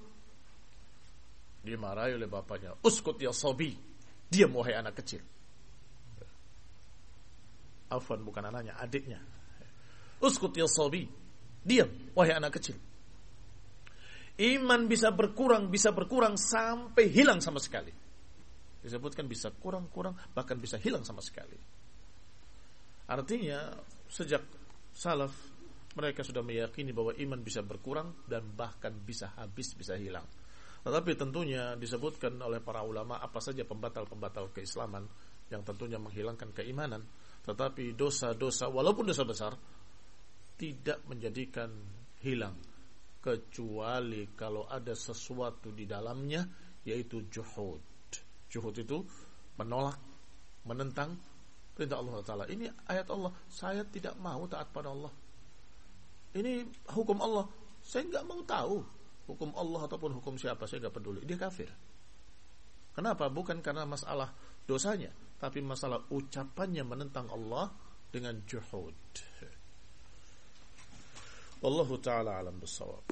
Dimarahi 1.64 2.20
oleh 2.20 2.28
bapaknya. 2.28 2.76
Uskut 2.84 3.16
ya 3.24 3.32
sobi. 3.32 3.72
Diam 4.28 4.52
wahai 4.52 4.76
anak 4.76 5.00
kecil. 5.00 5.24
Afwan 7.88 8.26
bukan 8.26 8.44
anaknya, 8.52 8.76
adiknya. 8.76 9.22
Uskut 10.20 10.52
ya 10.60 10.68
sobi. 10.68 11.08
Diam, 11.64 11.88
wahai 12.12 12.36
anak 12.36 12.60
kecil. 12.60 12.76
Iman 14.34 14.90
bisa 14.90 15.14
berkurang, 15.14 15.70
bisa 15.70 15.94
berkurang 15.94 16.42
sampai 16.42 17.06
hilang 17.14 17.38
sama 17.38 17.62
sekali. 17.62 17.94
Disebutkan 18.82 19.30
bisa 19.30 19.54
kurang-kurang, 19.54 20.18
bahkan 20.34 20.58
bisa 20.58 20.82
hilang 20.82 21.06
sama 21.06 21.22
sekali. 21.22 21.56
Artinya, 23.14 23.78
sejak 24.10 24.42
salaf, 24.90 25.32
mereka 25.94 26.26
sudah 26.26 26.42
meyakini 26.42 26.90
bahwa 26.90 27.14
iman 27.14 27.46
bisa 27.46 27.62
berkurang 27.62 28.26
dan 28.26 28.50
bahkan 28.58 28.98
bisa 29.06 29.38
habis, 29.38 29.78
bisa 29.78 29.94
hilang. 29.94 30.26
Tetapi 30.82 31.14
tentunya 31.14 31.78
disebutkan 31.78 32.34
oleh 32.42 32.60
para 32.60 32.82
ulama 32.82 33.22
apa 33.22 33.38
saja 33.38 33.62
pembatal-pembatal 33.64 34.50
keislaman 34.50 35.06
yang 35.54 35.62
tentunya 35.62 36.02
menghilangkan 36.02 36.50
keimanan. 36.52 37.06
Tetapi 37.46 37.94
dosa-dosa, 37.94 38.66
walaupun 38.68 39.08
dosa 39.08 39.24
besar, 39.24 39.54
tidak 40.58 41.06
menjadikan 41.06 41.70
hilang 42.26 42.73
kecuali 43.24 44.36
kalau 44.36 44.68
ada 44.68 44.92
sesuatu 44.92 45.72
di 45.72 45.88
dalamnya 45.88 46.44
yaitu 46.84 47.24
juhud. 47.32 47.80
Juhud 48.52 48.76
itu 48.76 49.00
menolak, 49.56 49.96
menentang 50.68 51.16
perintah 51.72 52.04
Allah 52.04 52.20
Taala. 52.22 52.46
Ini 52.52 52.68
ayat 52.92 53.08
Allah. 53.16 53.32
Saya 53.48 53.88
tidak 53.88 54.20
mau 54.20 54.44
taat 54.52 54.68
pada 54.76 54.92
Allah. 54.92 55.14
Ini 56.36 56.68
hukum 56.92 57.24
Allah. 57.24 57.48
Saya 57.80 58.04
nggak 58.12 58.26
mau 58.28 58.44
tahu 58.44 58.78
hukum 59.32 59.56
Allah 59.56 59.88
ataupun 59.88 60.20
hukum 60.20 60.36
siapa. 60.36 60.68
Saya 60.68 60.86
nggak 60.86 60.96
peduli. 61.00 61.22
Dia 61.24 61.40
kafir. 61.40 61.72
Kenapa? 62.94 63.32
Bukan 63.32 63.64
karena 63.66 63.90
masalah 63.90 64.30
dosanya, 64.70 65.10
tapi 65.42 65.66
masalah 65.66 65.98
ucapannya 66.14 66.86
menentang 66.86 67.26
Allah 67.34 67.74
dengan 68.14 68.38
juhud. 68.46 68.94
Wallahu 71.64 71.96
taala 72.04 72.44
alam 72.44 72.60
bisawab. 72.60 73.08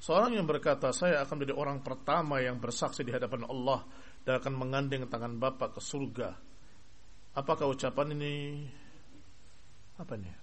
Seorang 0.00 0.38
yang 0.38 0.46
berkata, 0.46 0.94
saya 0.94 1.26
akan 1.26 1.34
menjadi 1.34 1.58
orang 1.58 1.82
pertama 1.82 2.38
yang 2.38 2.62
bersaksi 2.62 3.02
di 3.02 3.10
hadapan 3.10 3.42
Allah 3.50 3.82
dan 4.22 4.38
akan 4.38 4.54
mengandeng 4.54 5.10
tangan 5.10 5.34
Bapak 5.34 5.76
ke 5.76 5.80
surga. 5.82 6.45
Apakah 7.36 7.68
ucapan 7.68 8.16
ini 8.16 8.64
apa 10.00 10.14
nih? 10.16 10.34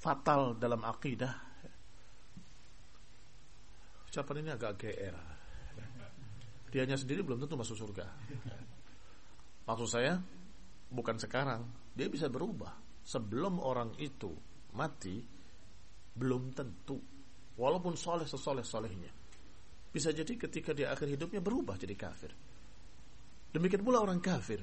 Fatal 0.00 0.56
dalam 0.56 0.80
akidah. 0.80 1.34
Ucapan 4.08 4.36
ini 4.40 4.50
agak 4.50 4.72
GR. 4.80 5.16
Dianya 6.72 6.96
sendiri 6.96 7.20
belum 7.20 7.44
tentu 7.44 7.60
masuk 7.60 7.76
surga. 7.76 8.06
Maksud 9.68 9.88
saya 9.88 10.16
bukan 10.88 11.20
sekarang, 11.20 11.92
dia 11.92 12.08
bisa 12.08 12.32
berubah. 12.32 13.04
Sebelum 13.04 13.60
orang 13.60 13.92
itu 14.00 14.32
mati 14.72 15.16
belum 16.18 16.50
tentu 16.52 16.98
walaupun 17.58 17.94
soleh 17.94 18.26
sesoleh 18.26 18.66
solehnya 18.66 19.10
bisa 19.88 20.10
jadi 20.10 20.34
ketika 20.34 20.74
di 20.74 20.82
akhir 20.82 21.06
hidupnya 21.06 21.38
berubah 21.38 21.78
jadi 21.78 21.94
kafir 21.94 22.34
demikian 23.54 23.86
pula 23.86 24.02
orang 24.02 24.18
kafir 24.18 24.60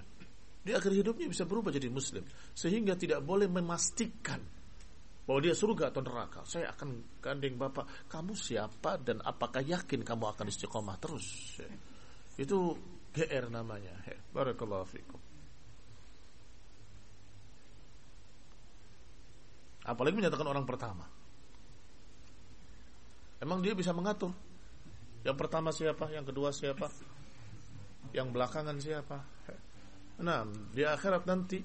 di 0.65 0.73
akhir 0.73 0.97
hidupnya 0.97 1.29
bisa 1.29 1.45
berubah 1.45 1.69
jadi 1.69 1.93
muslim. 1.93 2.25
Sehingga 2.57 2.97
tidak 2.97 3.21
boleh 3.21 3.45
memastikan 3.45 4.41
bahwa 5.29 5.37
dia 5.37 5.53
surga 5.53 5.93
atau 5.93 6.01
neraka. 6.01 6.41
Saya 6.49 6.73
akan 6.73 7.21
gandeng 7.21 7.53
bapak 7.53 8.09
kamu 8.09 8.33
siapa 8.33 8.97
dan 8.97 9.21
apakah 9.21 9.61
yakin 9.61 10.01
kamu 10.01 10.25
akan 10.33 10.49
istiqomah 10.49 10.97
terus? 10.97 11.61
Itu 12.33 12.73
GR 13.13 13.45
namanya. 13.53 13.93
Barakallahu 14.33 14.89
fikum. 14.89 15.21
Apalagi 19.85 20.17
menyatakan 20.17 20.49
orang 20.49 20.65
pertama. 20.65 21.05
Emang 23.37 23.61
dia 23.61 23.77
bisa 23.77 23.93
mengatur? 23.93 24.33
Yang 25.21 25.37
pertama 25.37 25.69
siapa? 25.69 26.09
Yang 26.09 26.33
kedua 26.33 26.49
siapa? 26.49 26.89
Yang 28.17 28.27
belakangan 28.33 28.77
siapa 28.81 29.34
Nah, 30.15 30.47
di 30.47 30.83
akhirat 30.85 31.23
nanti 31.27 31.59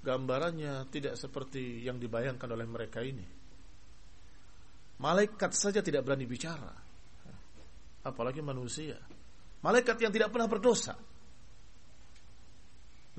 gambarannya 0.00 0.88
tidak 0.90 1.14
seperti 1.14 1.84
yang 1.84 2.00
dibayangkan 2.00 2.50
oleh 2.50 2.66
mereka 2.66 3.04
ini. 3.04 3.26
Malaikat 5.00 5.52
saja 5.54 5.80
tidak 5.80 6.04
berani 6.04 6.26
bicara. 6.26 6.72
Apalagi 8.04 8.40
manusia. 8.42 8.96
Malaikat 9.60 9.96
yang 10.00 10.12
tidak 10.12 10.32
pernah 10.32 10.48
berdosa. 10.48 10.96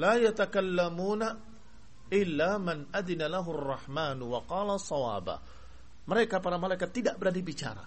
La 0.01 0.17
yatakallamuna 0.17 1.29
illa 2.11 2.57
man 2.57 2.89
adina 2.91 3.29
lahu 3.29 3.53
rahmanu 3.53 4.23
wa 4.35 4.41
qala 4.45 4.75
sawaba. 4.77 5.37
Mereka 6.05 6.41
para 6.41 6.57
malaikat 6.57 6.89
tidak 6.91 7.15
berani 7.21 7.41
bicara. 7.45 7.85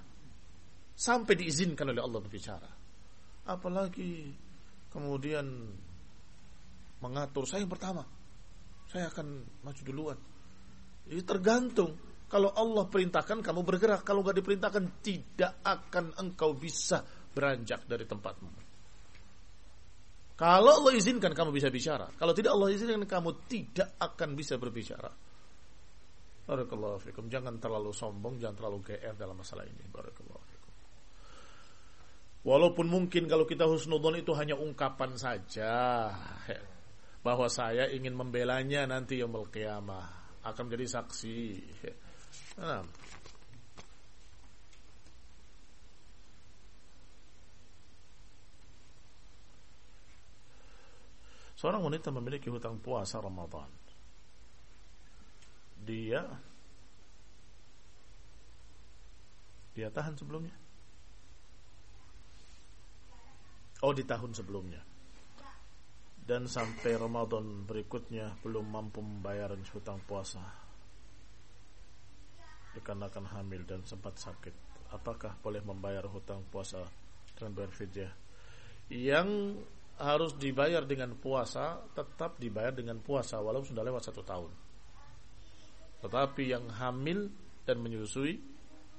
Sampai 0.94 1.34
diizinkan 1.34 1.90
oleh 1.90 2.02
Allah 2.02 2.20
berbicara. 2.22 2.70
Apalagi 3.50 4.30
kemudian 4.88 5.46
mengatur. 7.05 7.44
Saya 7.44 7.68
yang 7.68 7.72
pertama. 7.72 8.02
Saya 8.88 9.12
akan 9.12 9.26
maju 9.61 9.82
duluan. 9.84 10.18
Ini 11.12 11.22
tergantung. 11.22 11.92
Kalau 12.24 12.50
Allah 12.57 12.88
perintahkan 12.88 13.44
kamu 13.44 13.61
bergerak. 13.61 14.00
Kalau 14.02 14.24
nggak 14.24 14.40
diperintahkan 14.40 14.84
tidak 15.05 15.61
akan 15.61 16.16
engkau 16.16 16.57
bisa 16.57 17.05
beranjak 17.05 17.84
dari 17.84 18.09
tempatmu. 18.09 18.50
Kalau 20.34 20.82
Allah 20.82 20.92
izinkan 20.98 21.30
kamu 21.30 21.55
bisa 21.55 21.70
bicara. 21.70 22.11
Kalau 22.16 22.32
tidak 22.34 22.57
Allah 22.57 22.74
izinkan 22.74 23.07
kamu 23.07 23.46
tidak 23.46 23.94
akan 24.00 24.34
bisa 24.34 24.59
berbicara. 24.59 25.12
Barakallahu. 26.44 27.00
Jangan 27.30 27.57
terlalu 27.62 27.94
sombong, 27.94 28.42
jangan 28.42 28.57
terlalu 28.59 28.78
GR 28.82 29.14
dalam 29.14 29.38
masalah 29.38 29.62
ini. 29.64 29.84
Barakallahu. 29.88 30.55
Walaupun 32.44 32.86
mungkin 32.92 33.24
kalau 33.24 33.48
kita 33.48 33.64
husnudon 33.64 34.20
itu 34.20 34.36
hanya 34.36 34.52
ungkapan 34.52 35.16
saja 35.16 36.12
bahwa 37.24 37.48
saya 37.48 37.88
ingin 37.88 38.12
membelanya 38.12 38.84
nanti 38.84 39.24
yang 39.24 39.32
qiyamah 39.32 40.36
akan 40.44 40.62
menjadi 40.68 41.00
saksi. 41.00 41.40
Seorang 51.56 51.80
wanita 51.80 52.12
memiliki 52.12 52.52
hutang 52.52 52.76
puasa 52.76 53.24
Ramadan. 53.24 53.72
Dia 55.80 56.28
dia 59.72 59.88
tahan 59.88 60.12
sebelumnya. 60.12 60.52
Oh, 63.80 63.96
di 63.96 64.04
tahun 64.04 64.36
sebelumnya 64.36 64.84
dan 66.24 66.48
sampai 66.48 66.96
Ramadan 66.96 67.68
berikutnya 67.68 68.40
belum 68.40 68.64
mampu 68.64 69.04
membayar 69.04 69.52
hutang 69.52 70.00
puasa. 70.08 70.40
Dikarenakan 72.72 73.28
hamil 73.36 73.62
dan 73.68 73.84
sempat 73.84 74.16
sakit. 74.16 74.86
Apakah 74.96 75.36
boleh 75.38 75.60
membayar 75.60 76.06
hutang 76.08 76.42
puasa 76.48 76.80
dan 77.36 77.52
berfidyah 77.52 78.12
yang 78.92 79.58
harus 79.94 80.34
dibayar 80.34 80.82
dengan 80.82 81.14
puasa 81.14 81.78
tetap 81.94 82.36
dibayar 82.42 82.74
dengan 82.74 82.98
puasa 82.98 83.38
walaupun 83.38 83.74
sudah 83.74 83.84
lewat 83.86 84.02
satu 84.10 84.22
tahun. 84.26 84.52
Tetapi 86.02 86.42
yang 86.50 86.66
hamil 86.68 87.30
dan 87.64 87.80
menyusui 87.80 88.36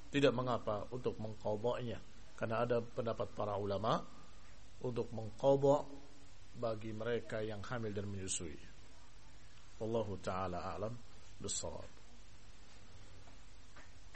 tidak 0.10 0.32
mengapa 0.32 0.88
untuk 0.90 1.20
mengkoboknya 1.20 2.00
karena 2.40 2.64
ada 2.64 2.78
pendapat 2.80 3.28
para 3.36 3.60
ulama 3.60 4.00
untuk 4.80 5.12
mengkobok 5.12 6.05
bagi 6.56 6.96
mereka 6.96 7.44
yang 7.44 7.60
hamil 7.64 7.92
dan 7.92 8.08
menyusui. 8.08 8.56
Wallahu 9.80 10.16
taala 10.24 10.76
a'lam 10.76 10.96
bissawab. 11.40 11.92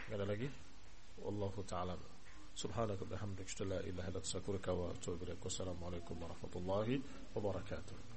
Ada 0.10 0.26
lagi? 0.26 0.50
Wallahu 1.22 1.62
taala. 1.68 1.94
Subhanaka 2.56 3.06
wa 3.06 3.12
bihamdika, 3.16 3.64
la 3.64 3.80
ilaha 3.80 3.88
illa 3.88 4.02
anta, 4.08 4.20
astaghfiruka 4.20 4.72
wa 4.74 4.92
atubu 4.92 5.24
ilaik. 5.24 5.44
Wassalamualaikum 5.44 6.16
warahmatullahi 6.20 7.00
wabarakatuh. 7.36 8.09